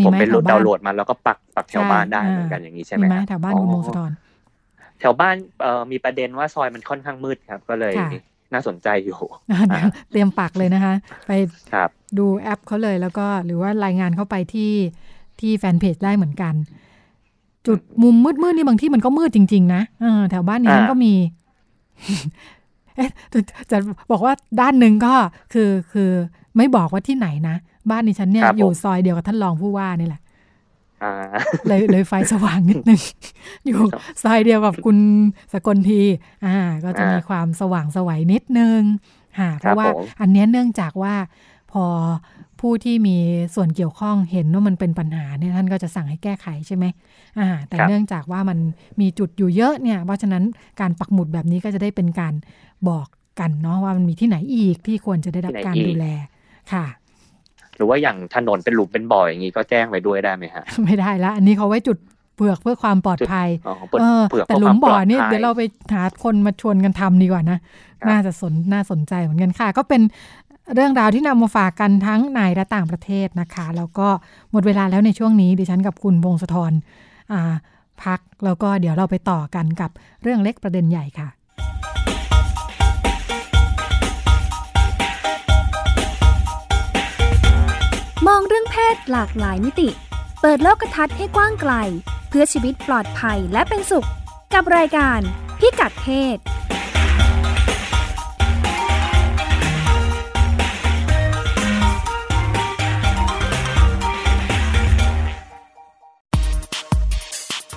[0.00, 4.12] มีผมไหมเป็นโหลดแถวบ้านดาวน์โหลดมาแล้วก็ปักปักแถวใช่บ้านได้อ่าเหมือนกันอย่างนี้ใช่ไหมมีไหมฮะแถวบ้านคุณมงคลธร
[5.00, 8.08] แถวบ้านเอ่อมีประเด็นว่าซอยมันค่อนข้างมืดครับ ก็เลยค่ะ
[8.52, 10.94] น่าสนใจอยู่อะเดี๋ยวเตรียมปักเลยนะคะ
[11.26, 11.30] ไป
[11.72, 14.72] ครับดูแอปเขาเลยแล้วก็หรือว่ารายงานเข้าไปที่
[15.40, 16.54] ที่แฟนเพจได้เหมือนกัน
[17.66, 21.14] จุดมุมมืดๆนี่บางที่มันก็มืดจริง ๆ นะเออแถวบ้านนี้มันอ่าก็มี
[22.96, 23.78] เอ๊ะจะจะ
[24.10, 25.14] บอกว่าด้านหนึ่งก็
[25.52, 26.10] คือคือ
[26.56, 27.56] ไม่บอกว่าที่ไหนนะ
[27.90, 30.27] บ้านนี้ฉันเนี่ยครับผมอยู่ซอยเดียวกับท่านรองผู้ว่านี่แหละอ่า
[31.66, 33.00] เลยเลยไฟสว่างนิดนึง
[33.66, 33.80] อยู่
[34.22, 34.98] ซอยเดียวกับคุณ
[35.52, 36.02] สกลที
[36.44, 38.80] อ่า ก็จะอ่ามีมีความสว่างสวัยนิดนึง
[39.38, 41.14] ค่ะเพครับราะว่าผมอันเนี้ยเนื่องจากว่า
[41.72, 41.84] พอ
[42.60, 43.16] ผู้ที่มี
[43.54, 46.84] ส่วนเกี่ยวข้องเห็นว่ามันเป็นปัญหาเนี่ยท่านก็จะสั่งให้แก้ไขใช่ไหม
[47.38, 48.58] อ่า แต่ครับเนื่องจากว่ามัน
[49.00, 50.44] มีจุดอยู่เยอะเนี่ย เพราะฉะนั้น
[50.80, 52.34] การปักหมุดแบบนี้ก็จะได้เป็นการ
[52.88, 53.08] บอก
[53.40, 56.04] กันเนาะว่ามันมีที่ไหนอีกที่ควรจะได้รับการดูแล
[56.72, 56.84] ค่ะ
[57.78, 61.98] หรือว่าอย่างถนนเป็นหลุมเป็นบ่ออย่างนี้ก็แจ้งไปด้วยได้ไหมฮะ ไม่ได้ละ อันนี้เขาไว้จุด
[62.36, 65.62] เปลือกเพื่อความปลอดภัยอ๋อเปิดเออเปลือกแต่พื่หลุควมบ่อปลดนี่ภัเดี๋ยวเราไป
[65.94, 67.58] หาคนมาชวนกันทำดีกว่านะ
[68.00, 70.02] ครับน่าจะสนน่าสนใจเหมือนกันค่ะ ก็เป็น
[70.74, 74.08] เรื่องราวที่นำมาฝากกันทั้งในและต่างประเทศนะคะ แล้วก็
[74.52, 76.72] หมดเวลาแล้วในช่วงนี้ดิฉันกับคุณพงศธร
[77.32, 77.52] อ่า
[78.04, 79.90] พักแล้วก็เดี๋ยวเราไปต่อกันกับ
[80.22, 81.28] เรื่องเล็กประเด็นใหญ่ค่ะ
[88.26, 89.88] มองเรื่องเพศหลากหลายมิติ
[90.40, 91.72] เปิดโลกทัศน์ให้กว้างไกล
[92.28, 94.08] เพื่อชีวิตปลอดภัยและเป็นสุข
[94.54, 95.20] กับรายการ
[95.58, 96.36] พิกัดเพศ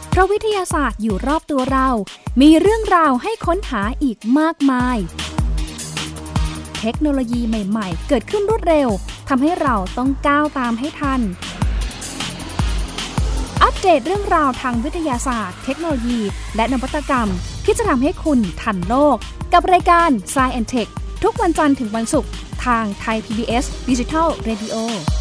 [0.09, 1.89] เพราะวิทยาศาสตร์อยู่รอบตัวเรา
[2.41, 4.97] มีเรื่องราวให้ค้นหาอีกมากมาย
[6.81, 8.89] เทคโนโลยีใหม่ ๆ เกิดขึ้นรวดเร็ว
[9.29, 11.21] ทำให้เราต้องก้าวตามให้ทัน
[13.63, 16.19] อัปเดตเรื่องราวทางวิทยาศาสตร์ เทคโนโลยี
[16.55, 17.27] และนวัตกรรม
[17.65, 19.17] ที่จะทำให้คุณทันโลก
[19.53, 20.87] กับรายการ s c i e n Tech
[21.23, 22.31] ทุกวันจันทร์ถึงวันศุกร์
[22.65, 25.20] ทางไทย PBS Digital Radio โ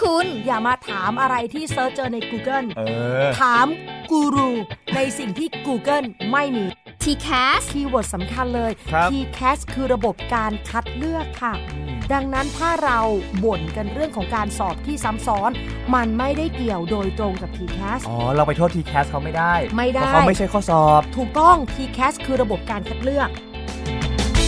[0.00, 2.82] คุณ อย่ามาถามอะไรที่ search เจอใน Google เอ
[3.24, 3.66] อถาม
[4.10, 4.50] กูรู
[4.94, 6.64] ในสิ่งที่ Google ไม่มี
[7.02, 11.54] TCAS keyword สำคัญเลยครับ TCAS คือระบบการคัดเลือกค่ะ
[12.12, 13.00] ดังนั้นถ้าเรา
[13.44, 15.50] บ่นกันเรื่องของการสอบที่ซ้ำซ้อน
[15.94, 23.28] มันไม่ได้เกี่ยวโดยตรงกับ TCAS อ๋อ เราไปโทษ TCAS เขาไม่ได้ ไม่ได้ เพราะเขาไม่ใช่ข้อสอบ ถูกต้อง TCAS คือระบบการคัดเลือก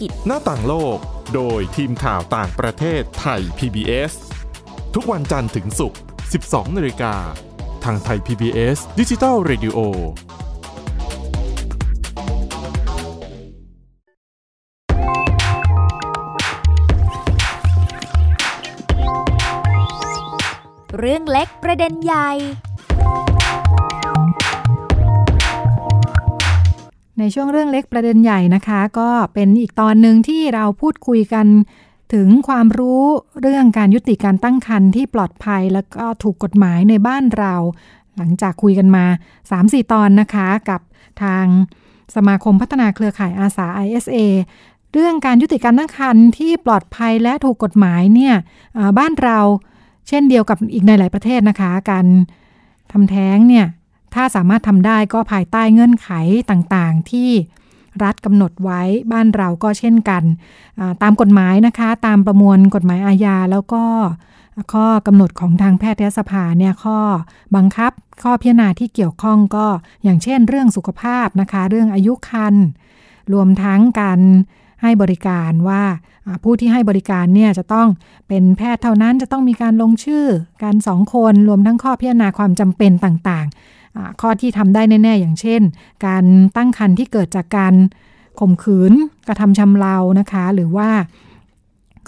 [0.00, 0.98] กิจ หน้าต่างโลก
[1.34, 4.12] โดยทีมข่าวต่างประเทศไทย PBS
[4.94, 6.00] ทุกวันจันทร์ถึงศุกร์
[6.38, 7.14] 12 นาฬิกา
[7.84, 9.78] ทางไทย PBS Digital Radio
[20.98, 22.30] เรื่องเล็กประเด็นใหญ่
[27.18, 31.46] ในช่วงเรื่องเล็กประเด็นใหญ่นะคะ ก็เป็นอีกตอนหนึ่งที่เราพูดคุยกัน
[32.14, 33.04] ถึงความรู้
[33.40, 37.54] เรื่องการยุติการตั้งครรภ์ที่ปลอดภัย แล้วก็ถูกกฎหมายในบ้านเรา
[38.16, 39.04] หลังจากคุยกันมา
[39.48, 40.80] 3-4 ตอนนะคะกับ
[41.22, 41.44] ทาง
[42.14, 44.18] สมาคมพัฒนาเครือข่ายอาสา ISA
[44.92, 48.34] เรื่องการยุติการตั้งครรภ์ที่ปลอดภัยและถูกกฎหมายเนี่ย
[48.98, 49.38] บ้านเรา
[50.08, 52.06] เช่นเดียวกับอีกในหลายประเทศนะคะ การ
[52.92, 53.66] ทำแท้งเนี่ย
[54.14, 56.08] ถ้าสามารถทำได้ก็ภายใต้เงื่อนไข
[56.50, 57.30] ต่างๆ ที่
[58.04, 58.82] รัฐกำหนดไว้
[59.12, 60.22] บ้านเราก็เช่นกัน
[61.02, 63.84] ตามกฎหมายนะคะ ตามประมวลกฎหมายอาญาแล้วก็
[64.72, 66.98] ข้อกำหนดของทางแพทยสภาเนี่ยข้อ
[67.56, 67.92] บังคับ
[68.22, 69.66] ข้อพิจารณาที่เกี่ยวข้องก็
[70.04, 72.54] อย่างเช่น เรื่องสุขภาพนะคะ เรื่องอายุคัน
[73.32, 74.20] รวมทั้งการ
[74.82, 75.82] ให้บริการว่า
[76.44, 77.88] ผู้ที่ให้บริการเนี่ยจะต้อง
[78.28, 80.26] เป็นแพทย์เท่านั้นจะต้องมีการลงชื่อ
[80.62, 83.77] การสองคนรวมทั้งข้อพิจารณาความจำเป็นต่างๆ
[84.20, 85.60] ข้อที่ทำได้แน่ ๆ อย่างเช่น
[86.06, 86.24] การ
[86.56, 87.74] ตั้งครรภ์ที่เกิดจากการ
[88.40, 88.92] ข่มขืน
[89.28, 90.90] กระทำชำเรานะคะ หรือว่า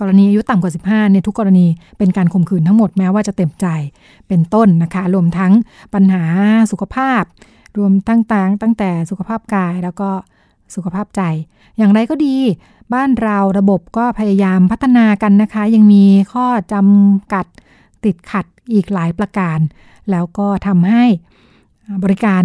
[0.00, 1.66] กรณีอายุต่ำกว่า 15เนี่ยทุกกรณี
[1.98, 3.66] เป็นการข่มขืนทั้งหมดแม้ว่าจะเต็มใจ
[4.28, 5.52] เป็นต้นนะคะ รวมทั้ง
[5.94, 6.24] ปัญหา
[6.70, 7.22] สุขภาพ
[7.78, 10.10] รวมตั้งต่างตั้งแต่สุขภาพกายแล้วก็
[10.74, 11.22] สุขภาพใจ
[11.78, 12.36] อย่างไรก็ดี
[12.94, 17.46] บ้านเราระบบก็พยายามพัฒนากันนะคะ ยังมีข้อจำกัด
[18.04, 19.58] ติดขัดอีกหลายประการ
[20.10, 21.04] แล้วก็ทำให้
[22.04, 22.42] บริการ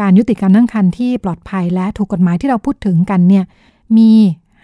[0.00, 3.44] การยุติการตั้งครรภ์ที่ปลอดภัยและถูกกฎหมายที่เราพูดถึงกันเนี่ย
[3.96, 4.10] มี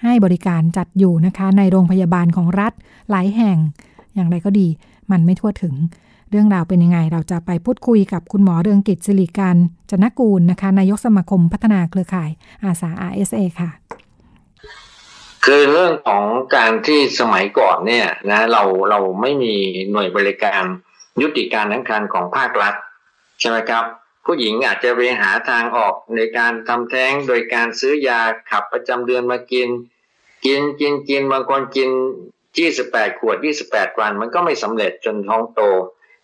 [0.02, 2.72] ให้บริการจัดอยู่นะคะ ในโรงพยาบาลของรัฐ
[3.10, 3.56] หลายแห่ง
[4.14, 4.66] อย่างไรก็ดี
[5.10, 5.74] มันไม่ทั่วถึง
[6.30, 9.56] เรื่องราวเป็นยังไง เราจะไปพูดคุยกับคุณหมอเรืองกิจสิริการ
[9.90, 12.30] จนกูลนะคะนายกสมาคมพัฒนาเครือข่าย
[12.64, 13.70] อาสา RSA ค่ะ
[15.44, 16.24] คือเรื่องของ
[16.54, 19.54] การที่สมัยก่อนเนี่ยนะเราเราไม่มี
[19.90, 20.62] หน่วยบริการ
[21.22, 22.74] ยุติการทั้งคันของภาครัฐ
[23.40, 23.84] ใช่ไหมครับ
[24.24, 28.20] ผู้หญิงอาจจะไปหาทางออกในการทำแท้งโดยการซื้อยา
[28.50, 29.68] ขับประจำเดือนมากิน
[30.44, 31.90] กินกินกินบางคนกิน
[32.58, 35.60] ยี่สิบแปดขวดยี่สิบแปดวัน มันก็ไม่สำเร็จจนท้องโต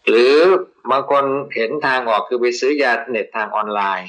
[0.08, 0.34] หรือ
[0.90, 4.08] บางคนเห็นทางออกคือไปซื้อยาเน็ตทางออนไลน์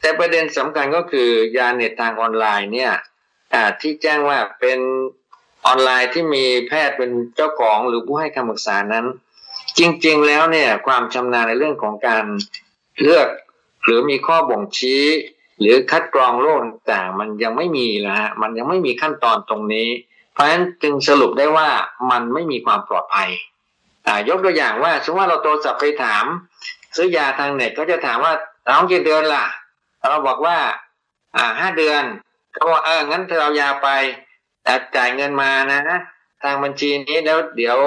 [0.00, 2.92] แต่ประเด็นสำคัญก็คือยาเน็ตทางออนไลน์เนี่ย
[3.80, 4.78] ที่แจ้งว่าเป็น
[5.66, 9.06] ออนไลน์ที่มีแพทย์เป็นเจ้าของหรือผู้ให้คำปรึกษานั้น
[9.80, 12.24] จริงๆแล้วเนี่ยความชำนาญในเรื่องของการ
[13.00, 13.28] เลือก
[13.84, 15.04] หรือมีข้อบ่งชี้
[15.60, 16.58] หรือคัดกรองโรค
[16.92, 19.88] ต่างมันยังไม่มีนะฮะมันยังไม่มีขั้นตอนตรงนี้
[20.32, 21.68] เพราะฉะนั้นจึงสรุปได้ว่า
[22.10, 23.30] มันไม่มีความปลอดภัย
[24.06, 26.24] อ่ายกตัวอย่างว่าสมมติว่าเราโทรศัพท์ไปถาม
[26.96, 28.32] ซื้อยาทางเน็ตก็จะถามว่า
[28.64, 29.46] เรากี่เดือนล่ะ
[30.08, 30.56] เราบอกว่า
[31.36, 32.02] อ่าห้าเดือน
[32.52, 33.88] เขาบอกเอองั้นเธอเอายาไป
[34.64, 36.00] แต่จ่ายเงินมานะ
[36.42, 37.78] ทางบัญชีนี้แล้วเดี๋ยว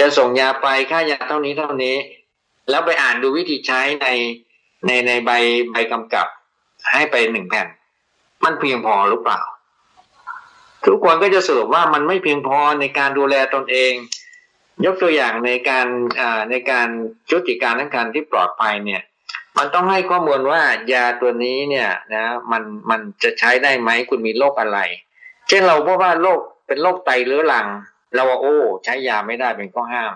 [0.00, 1.96] จะส่งยาไปค่ายาเท่านี้เท่านี้
[2.70, 4.08] แล้วไปอ่านดูวิธีใช้ใน
[4.86, 5.30] ในในใบ
[5.72, 6.26] ใบกำกับ
[6.92, 7.68] ให้ไปหนึ่งแผ่น
[8.44, 9.40] มันเพียงพอหรือเปล่า
[10.86, 13.92] ทุกคนก็จะสรุปว่ามันไม่เพียงพอในการดูแลตนเอง
[14.84, 15.86] ยกตัวอย่างในการ
[16.50, 16.88] ในการ
[17.30, 19.02] จุติการทั้งการที่ปลอดภัยเนี่ย
[19.58, 24.78] มันต้องให้ข้อมูลว่ายาตัวนี้เนี่ยนะมันมันจะใช้ได้ไหมคุณมีโรคอะไร
[25.48, 27.66] เช่นเราพราะว่าโรคเป็นโรคไตเรื้อรัง
[28.14, 30.12] เราว่าโอ้ใช้ยาไม่ได้เป็นข้อห้าม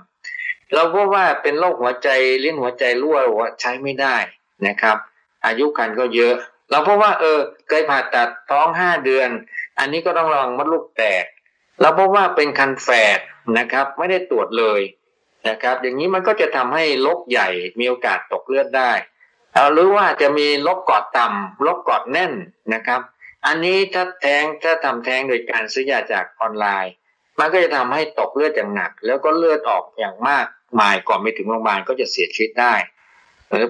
[0.75, 2.09] เราพราะว่าเป็นโรคหัวใจ
[2.41, 4.17] เลี้ยนหัวใจรั่วว่าใช้ไม่ได้
[4.67, 4.97] นะครับ
[5.47, 6.35] อายุคันก็เยอะ
[6.71, 7.39] เราพบว่า เออ
[7.69, 9.29] เคยผ่าตัดท้องห้าเดือน
[9.79, 11.25] อันนี้ก็ต้องลองมดลูกแตก
[11.81, 13.21] เราพบว่าเป็นคันแฝด
[13.59, 14.81] นะครับ ไม่ได้ตรวจเลย
[15.49, 18.93] นะครับ อย่างนี้มันก็จะทำให้ลกใหญ่มีโอกาสตกเลือดได้
[19.53, 22.33] เอาหรือว่าจะมีลกกอดต่ำลกกอดแน่น
[22.75, 23.01] นะครับ
[23.47, 26.93] อันนี้ถ้าแทงถ้าทำแท้งโดยการซื้อยาจากออนไลน์
[27.39, 30.47] มันก็จะทำให้ตกเลือดอย่างหนัก แล้วก็เลือดออกอย่างมาก
[30.81, 32.75] มายก่อนไปถึงโรงพยาบาลก็จะเสียชีวิตได้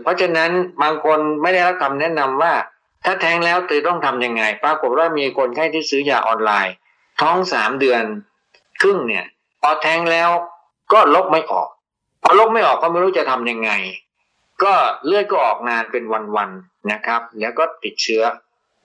[0.03, 0.51] เพราะฉะนั้น
[0.83, 2.53] บางคนไม่ได้รับคำแนะนำว่า
[3.05, 6.75] ถ้าแท้งแล้วตือต้องทํำยังไง ปรากฏว่ามีคนไข้ที่ซื้อยาออนไลน์
[7.21, 8.03] ท้องสามเดือน
[8.81, 9.25] ครึ่งเนี่ย
[9.61, 10.31] พอแท้งแล้ว
[10.93, 11.69] ก็ลบไม่ออก
[12.23, 13.71] พอลบไม่ออกก็ไม่รู้จะทํำยังไง
[14.65, 14.75] ก็
[15.07, 16.05] เลือดก็ออกนานเป็น
[16.37, 18.23] วันๆนะครับ แล้วก็ติดเชื้อ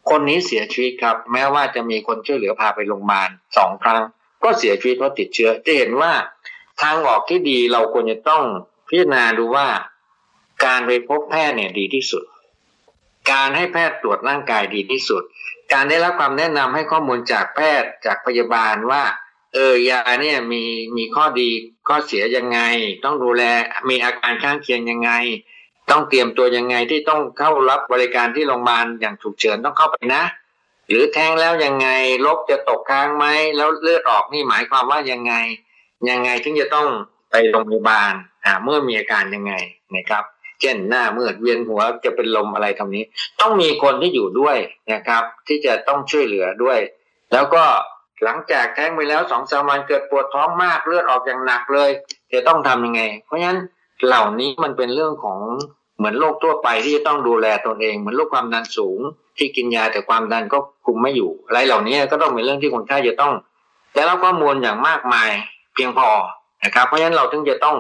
[0.10, 4.02] คนนี้เสียชีวิตครับ แม้ว่าจะมีคนช่วยเหลือพาไปโรงพยาบาลสองครั้ง
[4.44, 6.14] ก็เสียชีวิตเพราะติดเชื้อ จะเห็นว่า
[6.82, 8.44] ทางออกที่ดีเราควรจะต้อง
[8.88, 9.68] พิจารณาดูว่า
[10.66, 12.24] การไปพบแพทย์เนี่ยดีที่สุด
[13.32, 15.24] การให้แพทย์ตรวจร่างกายดีที่สุด
[15.74, 19.04] การได้รับความแนะนำให้ข้อมูลจากแพทย์จากพยาบาลว่า
[19.54, 20.64] เออยาเนี่ยมี
[20.98, 21.50] มีข้อดี
[21.88, 22.60] ข้อเสียยังไง
[23.04, 23.44] ต้องดูแล
[23.90, 25.12] มีอาการข้างเคียงยังไง
[25.90, 30.24] ต้องเตรียมตัวยังไงที่ต้องเข้ารับบริการที่โรงพยาบาลอย่างฉุกเฉินต้องเข้าไปนะ
[30.90, 31.88] หรือแทงแล้วยังไง
[32.26, 33.26] ลบจะตกค้างไหม
[33.58, 35.34] แล้วเลือดออกนี่หมายความว่ายังไง
[36.10, 36.88] ยังไงถึงจะต้อง
[37.32, 38.14] ไปโรงพยาบาล
[38.46, 39.54] อ่าเมื่อมีอาการยังไง
[39.96, 40.24] นะครับ
[40.62, 43.04] เช่นหน้ามืดเวียนหัวจะเป็นลมอะไรทำนี้
[43.40, 44.58] ต้องมีคนที่อยู่ด้วย
[44.94, 46.80] นะครับ ที่จะต้องช่วยเหลือด้วย
[47.34, 47.64] แล้วก็
[48.24, 51.90] หลังจากแท้งไปแล้วสองสามวันเกิดปวดท้องมากเลือดออกอย่างหนักเลย
[52.34, 53.60] จะต้องทํำยังไง เพราะฉะนั้น
[54.06, 55.40] เหล่านี้มันเป็นเรื่องของ
[55.98, 59.00] เหมือนโรคทั่วไปที่จะต้องดูแลตนเอง เหมือนโรคความดันสูง
[59.38, 63.34] ที่กินยาแต่ความดันก็คุมไม่อยู่ อะไรเหล่านี้ก็ต้องเป็นเรื่องที่คนไข้จะต้อง
[63.94, 65.30] ได้รับข้อมูลอย่างมากมาย
[65.74, 66.10] เพียงพอ
[66.64, 67.78] นะครับ เพราะฉะนั้นเราถึงจะต้อง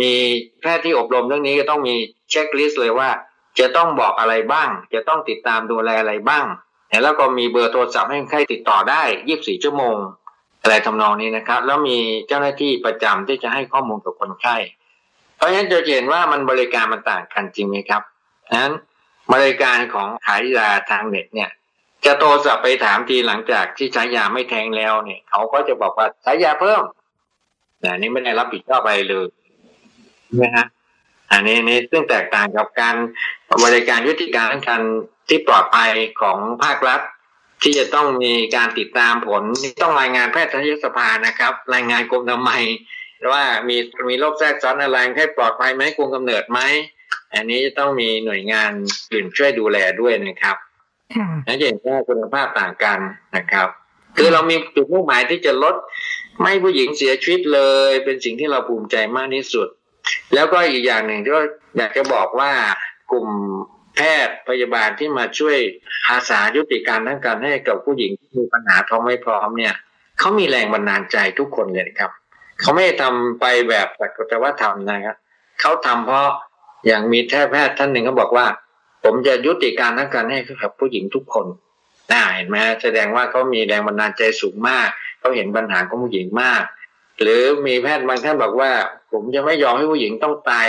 [0.00, 0.12] มี
[0.60, 1.94] แพทย์ที่อบรมเรื่องนี้ก็ต้องมี
[2.30, 3.08] เช็คลิสต์เลยว่า
[3.58, 6.46] จะต้องบอกอะไรบ้าง จะต้องติดตามดูแลอะไรบ้าง
[7.02, 9.96] แล้วก็มีเบอร์โทรศัพท์ให้คนไข้ติดต่อได้ 24 ชั่วโมง
[10.62, 11.98] อะไรทำนองนี้นะครับ แล้วมี
[12.28, 14.56] เจ้าหน้าที่ประจำที่จะให้ข้อมูลกับคนไข้
[15.36, 18.02] เพราะฉะนั้นจะเห็นว่ามันบริการมันต่างกันจริงไหมครับ
[18.56, 18.72] นั้น
[19.32, 21.50] บริการของขายยาทางเน็ตเนี่ย
[22.04, 26.82] จะโทรศัพท์ไปถามทีหลังจากที่ใช้ยาไม่แทงแล้วเนี่ย เขาก็จะบอกว่าใช้ยาเพิ่ม
[27.84, 29.26] นะนี่ไม่ได้รับผิดชอบอะไรเลย
[30.40, 30.66] นะฮะ
[31.32, 32.96] อันนี้นี่ซึ่งแตกต่างกับการ
[33.64, 34.82] บริการยุติการทางการ
[35.28, 37.00] ที่ปลอดภัยของภาครัฐ
[37.62, 39.42] ที่จะต้องมีการติดตามผล
[39.82, 42.52] ต้องรายงานแพทยสภานะครับ รายงานกรมทำไม
[43.32, 43.76] ว่ามี
[44.08, 46.60] มีโรคแทรกซ้อนอะไรให้ปลอดภัยไหมคุมกำเนิดไหม
[47.34, 48.70] อันนี้จะต้องมีหน่วยงาน
[49.12, 50.56] อื่นช่วยดูแลด้วยนะครับ
[51.14, 52.98] ค่ะนั่นจะเห็นว่าคุณภาพต่างกัน
[53.36, 53.68] นะครับ
[54.16, 55.74] คือเรามีจุดมุ่งหมายที่จะลด
[56.38, 57.60] ไม่ให้ผู้หญิงเสียชีวิตเล
[57.90, 59.68] ย เป็นสิ่งที่เราภูมิใจมากที่สุด
[60.34, 61.32] แล้วก็อีกอย่างหนึ่งที่
[61.78, 62.50] อยากจะบอกว่า
[63.10, 63.28] กลุ่ม
[63.94, 65.56] แพทย์พยาบาลที่มาช่วย
[66.08, 69.74] อาสายุติการทั้งการให้กับผู้หญิงที่มีปัญหาท้องไม่พร้อมเนี่ย
[70.18, 72.10] เขามีแรงบันดาลใจทุกคนเลยครับ
[72.60, 73.88] เขาไม่ได้ทำไปแบบ
[74.28, 75.16] แต่ว่าทำนะครับ
[75.60, 76.28] เขาทำเพราะ
[76.86, 77.20] อย่างมี
[77.50, 78.46] แพทย์ท่านหนึ่งเขาบอกว่า
[79.04, 81.46] ผมจะยุติการทั้งการให้กับผู้หญิงทุกคน
[82.10, 86.62] น่าเห็นไหมแสดงว่าเขามีแรงบันดาลใจสูงมากเขาเห็นปัญหาของผู้หญิงมาก
[87.20, 88.70] หรือมีแพทย์บางท่านบอกว่า
[89.12, 90.68] ผมจะไม่ยอมให้ผู้หญิงต้องตาย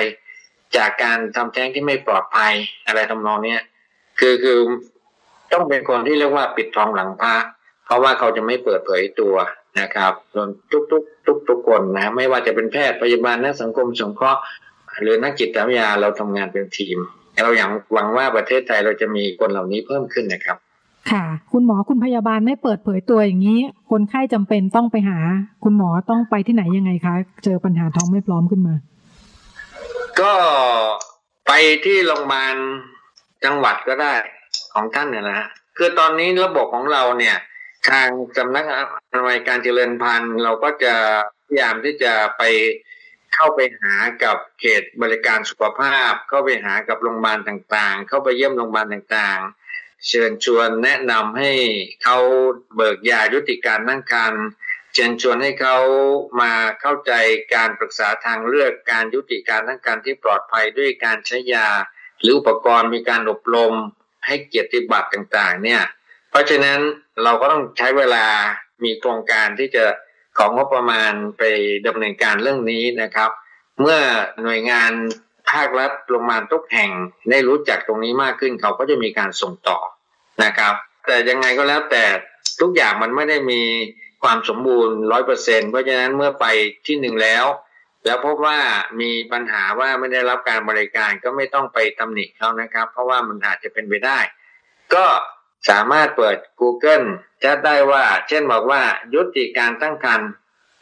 [0.78, 2.53] จากการทำแท้งที่ไม่ปลอดภัย
[2.88, 3.61] อะไรทำนองเนี้ย
[4.20, 4.59] คือคือ
[5.53, 7.36] ต้องเป็นคนที่เรียกว่าปิดทองหลังพระ
[7.86, 9.36] เพราะว่าเขาจะไม่เปิดเผยตัว
[9.80, 14.41] นะครับส่วนทุกทุกทุกทุกคนนะ ไม่ว่าจะเป็นแพทย์พยาบาลนักสังคมสงเคราะห์
[15.02, 16.98] หรือนักจิตวิทยาเราทำงานเป็นทีม
[17.44, 20.58] เราอย่างหวังว่าประเทศไทยเราจะมีคนเหล่านี้เพิ่มขึ้นนะครับ
[21.12, 23.60] ค่ะ คุณหมอคุณพยาบาลไม่เปิดเผยตัวอย่างนี้
[23.91, 25.20] คนไข้จำเป็นต้องไปหา
[25.64, 28.76] คุณหมอต้องไปที่ไหนยังไงคะ เจอปัญหาท้องไม่พร้อมขึ้นมา
[30.22, 30.34] ก็
[31.48, 31.52] ไป
[31.86, 32.56] ที่โรงพยาบาล
[33.46, 34.14] จังหวัดก็ได้
[34.74, 37.38] ของท่านเนี่ยนะคือตอนนี้ระบบของเราเนี่ย
[37.89, 38.76] ทางสำนักอ
[39.18, 40.94] นามัยการเจริญพันธุ์ เราก็จะ
[41.46, 42.44] พยายามที่จะไป
[43.34, 51.52] เข้าไปหากับเขตบริการสุขภาพ เข้าไปหากับโรงพยาบาลต่างๆ เข้าไปเยี่ยมโรงพยาบาลต่างๆ เชิญชวนแนะนำให้
[52.04, 52.18] เขา
[52.76, 54.34] เบิกยายุติการนั่งคัน
[54.94, 55.78] เชิญชวนให้เขา
[56.42, 57.12] มาเข้าใจ
[57.56, 61.70] การปรึกษาทางเลือกการยุติการทั้งการที่ปลอดภัยด้วยการใช้ยา
[62.22, 63.74] หรืออุปกรณ์มีการอบรม
[64.26, 65.82] ให้เกียรติบัตรต่างๆ เนี่ย
[66.30, 66.80] เพราะฉะนั้น
[67.24, 68.26] เราก็ต้องใช้เวลา
[68.84, 69.86] มีโครงการที่จะ
[70.38, 71.44] ของงบประมาณไป
[71.88, 73.30] ดำเนินการเรื่องนี้นะครับ
[73.80, 74.00] เมื่อ
[74.44, 74.92] หน่วยงาน
[75.52, 76.92] ภาครัฐโรงพยาบาลทุกแห่ง
[77.30, 79.80] ได้รู้จักตรงนี้มากขึ้นเขาก็จะมีการส่งต่อ
[80.44, 80.74] นะครับ
[81.06, 82.04] แต่ยังไงก็แล้วแต่
[82.62, 83.62] ทุกอย่างมันไม่ได้มี
[84.24, 86.46] ความสมบูรณ์ร้อยเปอร์เซ็นเพราะฉะนั้นเมื่อไป
[86.86, 87.46] ที่หนึ่งแล้ว
[88.06, 88.60] แล้วพบว่า
[89.02, 94.20] มีปัญหาว่าไม่ได้รับการบริการก็ไม่ต้องไปตำหนิเขานะครับ เพราะว่ามันอาจจะเป็นไปได้
[94.94, 95.06] ก็
[95.70, 97.05] สามารถเปิด Google
[97.43, 98.82] จะได้ว่า เช่นบอกว่า
[99.16, 100.30] ยุติการตั้งครรภ์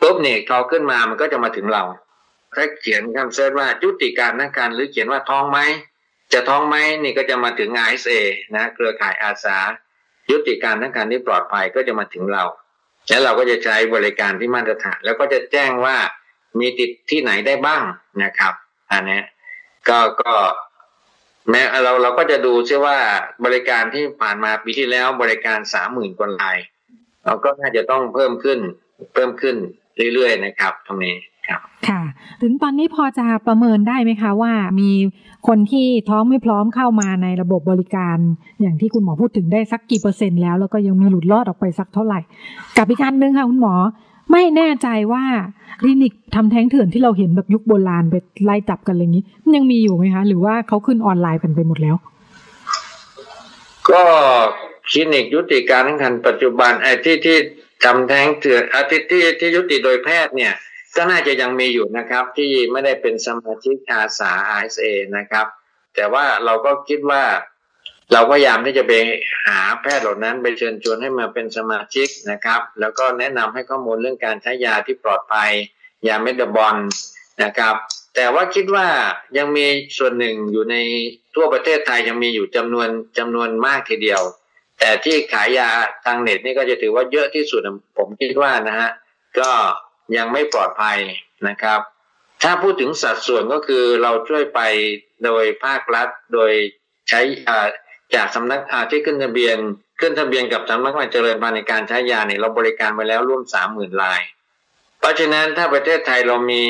[0.01, 1.83] ปุ๊บเนี่ยเขาขึ้นมามันก็จะมาถึงเรา
[2.55, 5.59] ถ้าเขียนคำเซิร์ชว่ายุติการตั้งครรภ์หรือเขียนว่าท้องไหม
[6.33, 8.11] จะท้องไหมนี่ก็จะมาถึง ISA
[8.55, 9.57] นะเครือข่ายอาสา
[10.31, 12.43] ยุติการตั้งครรภ์ที่ปลอดภัยก็จะมาถึงเรา
[13.09, 15.97] แล้วเราก็จะใช้บริการที่มาตรฐาน แล้วก็จะแจ้งว่า
[16.59, 17.83] มีติดที่ไหนได้บ้าง
[18.23, 18.53] นะครับ
[18.91, 19.21] อันนี้
[19.89, 20.33] ก็ก็
[21.49, 22.97] แม้เราเราก็จะดูใช่ว่า
[23.45, 26.57] บริการที่ผ่านมาปีที่แล้วบริการสามหมื่นกว่าราย
[27.25, 28.59] เราก็น่าจะต้องเพิ่มขึ้น
[29.13, 29.55] เพิ่มขึ้น
[30.13, 31.15] เรื่อยๆนะครับตรงนี้
[31.47, 32.01] ครับค่ะ
[32.41, 34.91] ถึงตอนนี้พอจะประเมินได้ไหมคะว่ามี
[35.47, 38.17] คนที่ท้องไม่พร้อมเข้ามาในระบบบริการ
[38.61, 42.19] อย่างที่คุณหมอพูดถึงได้สักกี่เปอร์เซ็นต์แล้ว แล้วก็ยังมีหลุดรอดออกไปสักเท่าไหร่
[42.77, 43.75] กับอีกการหนึ่งค่ะคุณหมอ
[44.31, 45.23] ไม่แน่ใจว่า
[45.81, 48.15] คลินิกทำแท้งเถื่อนที่เราเห็นแบบยุคโบราณไป
[48.45, 51.95] ไล่จับกันอะไรอย่างนี้มันยังมีอยู่ไหมคะ หรือว่าเขาขึ้นออนไลน์กันไปหมดแล้ว
[53.89, 54.03] ก็
[54.89, 57.37] คลินิกยุติการทั้งคันปัจจุบันไอ้ที่ที่
[57.83, 60.53] ทำแท้งเถื่อนอาทิตที่ที่ยุติโดยแพทย์เนี่ย
[60.95, 64.85] ก็น่าจะยังมีอยู่นะครับ ที่ไม่ได้เป็นสมาชิกอาสา RSA
[65.17, 65.47] นะครับ
[65.95, 67.23] แต่ว่าเราก็คิดว่า
[68.13, 68.91] เราพยายามที่จะไป
[69.45, 75.51] หาแพทย์เหล่านั้น ไปเชิญชวนให้มาเป็นสมาชิกนะครับ แล้วก็แนะนำให้ข้อมูลเรื่องการใช้ยาที่ปลอดภัย
[76.07, 76.75] ยาเมดบอล
[77.43, 77.75] นะครับ
[78.15, 78.87] แต่ว่าคิดว่า
[79.37, 79.65] ยังมี
[79.97, 80.75] ส่วนหนึ่งอยู่ใน
[81.35, 84.21] ทั่วประเทศไทยยังมีอยู่จำนวนจำนวนมากทีเดียว
[84.79, 85.69] แต่ที่ขายยา
[86.05, 87.61] ทางเน็ตนี่ก็จะถือว่าเยอะที่สุด
[87.97, 88.89] ผมคิดว่านะฮะ
[89.39, 89.51] ก็
[90.17, 90.97] ยังไม่ปลอดภัย
[91.47, 91.79] นะครับ
[92.43, 94.59] ถ้าพูดถึงสัดส่วนก็คือเราช่วยไป
[95.23, 96.51] โดยภาครัฐโดย
[97.09, 97.21] ใช้
[98.15, 99.57] จากสำนักาที่ขึ้นทะเบียน
[99.99, 104.21] ขึ้นทะเบียนกับสำนักงานเจริญพันธุ์ในการใช้ยาเนี่ยเราบริการไปแล้วร่วมสามหมื่นราย
[104.99, 106.63] เพราะฉะนั้นถ้าประเทศไทยเรามี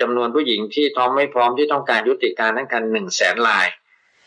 [0.00, 3.66] จำนวนผู้หญิงที่ท้องไม่พร้อมที่ต้องการยุติการตั้งครรภ์หนึ่งแสนราย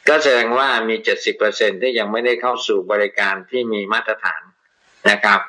[0.07, 4.41] ก็แสดงว่ามีเจ็ดสิบเปอร์เซ็นที่ยังไม่ได้เข้าสู่บริการที่มีมาตรฐาน
[5.09, 5.39] นะครับ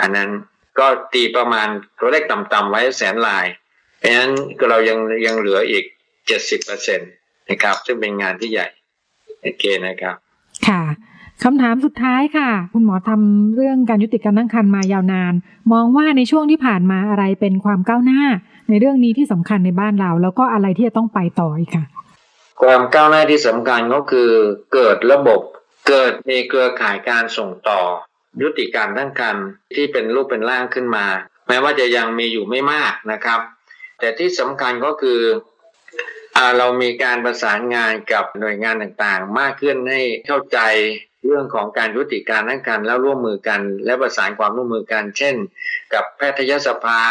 [0.00, 0.30] อันนั้น
[0.78, 3.46] ก็ตีประมาณตัวเลขต่ำๆไว้แสนลาย
[3.98, 4.32] เพราะฉะนั้น
[4.70, 5.84] เรายังยังเหลืออีก
[6.26, 7.04] เจ็ดสิบเปอร์เซ็นต
[7.50, 8.68] นะครับ ซึ่งเป็นงานที่ใหญ่
[9.42, 10.16] โอเคนะครับ
[11.44, 15.34] คำถามสุดท้ายค่ะ คุณหมอทำเรื่องการยุติการตั้งครรภ์มายาวนาน
[15.72, 18.22] มองว่าในช่วงที่ผ่านมาอะไรเป็นความก้าวหน้า
[18.68, 21.84] ในเรื่องนี้ที่สำคัญในบ้านเรา แล้วก็อะไรที่จะต้องไปต่ออีกค่ะ
[22.62, 24.30] ความก้าวหน้าที่สำคัญก็คือ
[24.74, 25.40] เกิดระบบ
[25.88, 27.80] เกิดมีเครือข่ายการส่งต่อ
[28.42, 31.06] ยุติการตั้งครรภ์ที่เป็นรูปเป็นร่างขึ้นมา
[31.48, 33.40] แม้ว่าจะยังมีอยู่ไม่มากนะครับ
[33.98, 35.20] แต่ที่สำคัญก็คือ
[36.58, 40.58] เรามีการประสานงานกับหน่วยงานต่างๆ มากขึ้นให้เข้าใจ
[41.26, 45.34] เรื่องของการยุติการตั้งครรแล้วร่วมมือกัน และประสานความร่วมมือกัน เช่น
[45.94, 47.02] กับแพทยสภา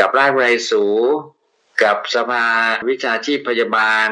[0.00, 0.84] กับราชวิสู
[1.82, 2.44] กับสภา
[2.88, 4.08] วิชาชีพพยาบาล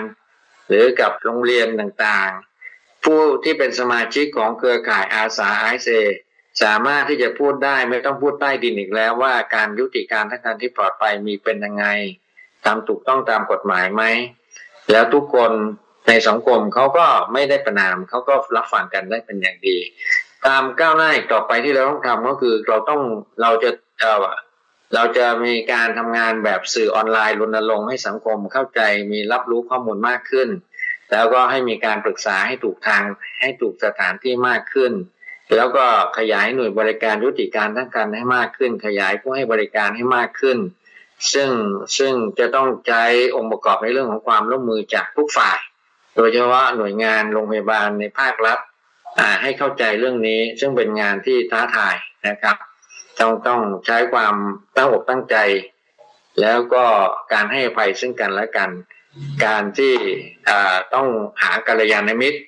[0.69, 5.89] หรือกับโรงเรียนต่างๆ ผู้ที่เป็นสมาชิกของเครือข่ายอาสาไอเซ
[6.63, 11.87] สามารถที่จะพูดได้ไม่ต้องพูดใต้ดินอีกแล้วว่าการยุติการทั้งการที่ปลอดภัยมีเป็นยังไง
[12.65, 14.03] ทำถูกต้องตามกฎหมายไหม
[14.91, 15.53] แล้วทุกคน
[16.09, 19.79] ในสังคมเขาก็ไม่ได้ประนามเขาก็รับฟังกันได้เป็นอย่างดี
[20.47, 23.01] ตามก้าวหน้าต่อไปที่เราต้องทำก็คือเราต้อง
[23.43, 24.27] เราจะเออ
[24.95, 28.81] เราจะมีการทำงานแบบสื่อออนไลน์รณรงค์ให้สังคมเข้าใจ
[29.13, 30.49] มีรับรู้ข้อมูลมากขึ้น
[31.13, 33.03] แล้วก็ให้มีการปรึกษาให้ถูกทาง
[33.41, 34.93] ให้ถูกสถานที่มากขึ้น
[35.57, 35.87] แล้วก็
[36.19, 40.59] ขยายหน่วยบริการยุติการทั้งการให้มากขึ้น ขยายผู้ให้บริการให้มากขึ้น
[41.33, 41.51] ซึ่ง
[41.99, 43.05] ซึ่งจะต้องใช้
[43.37, 45.59] องค์ประกอบในเรื่องของความร่วมมือจากทุกฝ่าย
[46.17, 48.59] โดยเฉพาะหน่วยงานโรงพยาบาลในภาครัฐ
[49.43, 51.95] ให้เข้าใจเรื่องนี้ซึ่งเป็นงานที่ท้าทาย
[52.29, 52.57] นะครับ
[53.21, 54.35] ต้องต้องใช้ความ
[54.77, 55.37] ตั้งอกตั้งใจ
[56.41, 56.85] แล้วก็
[57.33, 58.71] การให้อภัยซึ่งกันและกัน
[59.47, 59.95] การที่
[60.95, 61.09] ต้อง
[61.43, 62.41] หากัลยาณมิตร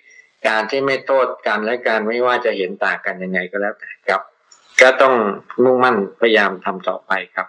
[0.49, 4.23] การที่ไม่โทษกันและการไม่ว่าจะเห็นต่างกันยังไงก็แล้วแต่ครับ
[4.81, 5.15] ก็ต้อง
[5.65, 7.47] มุ่งมั่นพยายามทำต่อไปครับ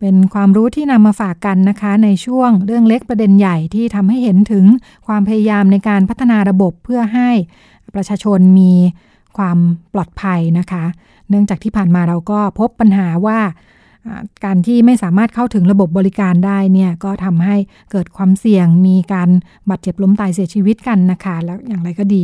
[0.00, 4.64] เป็นความรู้ที่นำมาฝากกันนะคะ ในช่วงเรื่องเล็กประเด็นใหญ่ที่ทำให้เห็นถึง
[5.06, 7.30] ความพยายามในการพัฒนาระบบเพื่อให้
[7.94, 8.72] ประชาชนมี
[9.38, 9.58] ความ
[9.94, 10.84] ปลอดภัยนะคะ
[11.28, 13.38] เนื่องจากที่ผ่านมาเราก็พบปัญหาว่า
[14.44, 17.56] การที่ไม่สามารถเข้าถึงระบบบริการได้เนี่ยก็ทำให้
[17.90, 19.28] เกิดความเสี่ยงมีการ
[19.70, 22.22] บาดเจ็บล้มตายเสียชีวิตกันนะคะ แล้วอย่างไรก็ดี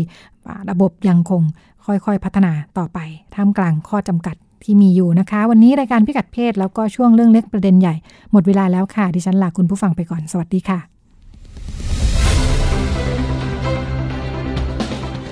[0.70, 1.42] ระบบยังคง
[1.86, 2.98] ค่อยๆ พัฒนาต่อไป
[3.34, 7.94] ท่ามกลางข้อจำกัด ที่มีอยู่นะคะ วันนี้รายการพิกัดเพศแล้วก็ช่วงเรื่องเล็กประเด็นใหญ่
[8.32, 10.78] หมดเวลาแล้วค่ะดิฉันลาคุณผู้ฟังไปก่อนสวัสดีค่ะ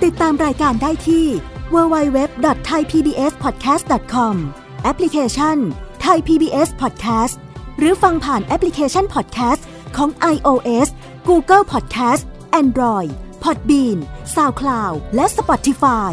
[0.05, 1.26] ติดตามรายการได้ที่
[1.74, 4.35] www.thaipbspodcast.com
[4.83, 5.57] แอปพลิเคชัน
[6.07, 7.35] Thai PBS Podcast
[7.78, 9.62] หรือฟังผ่านแอปพลิเคชัน Podcast
[9.97, 10.89] ของ iOS
[11.28, 12.22] Google Podcast
[12.61, 13.11] Android
[13.45, 13.99] Podbean
[14.35, 16.12] SoundCloud และ Spotify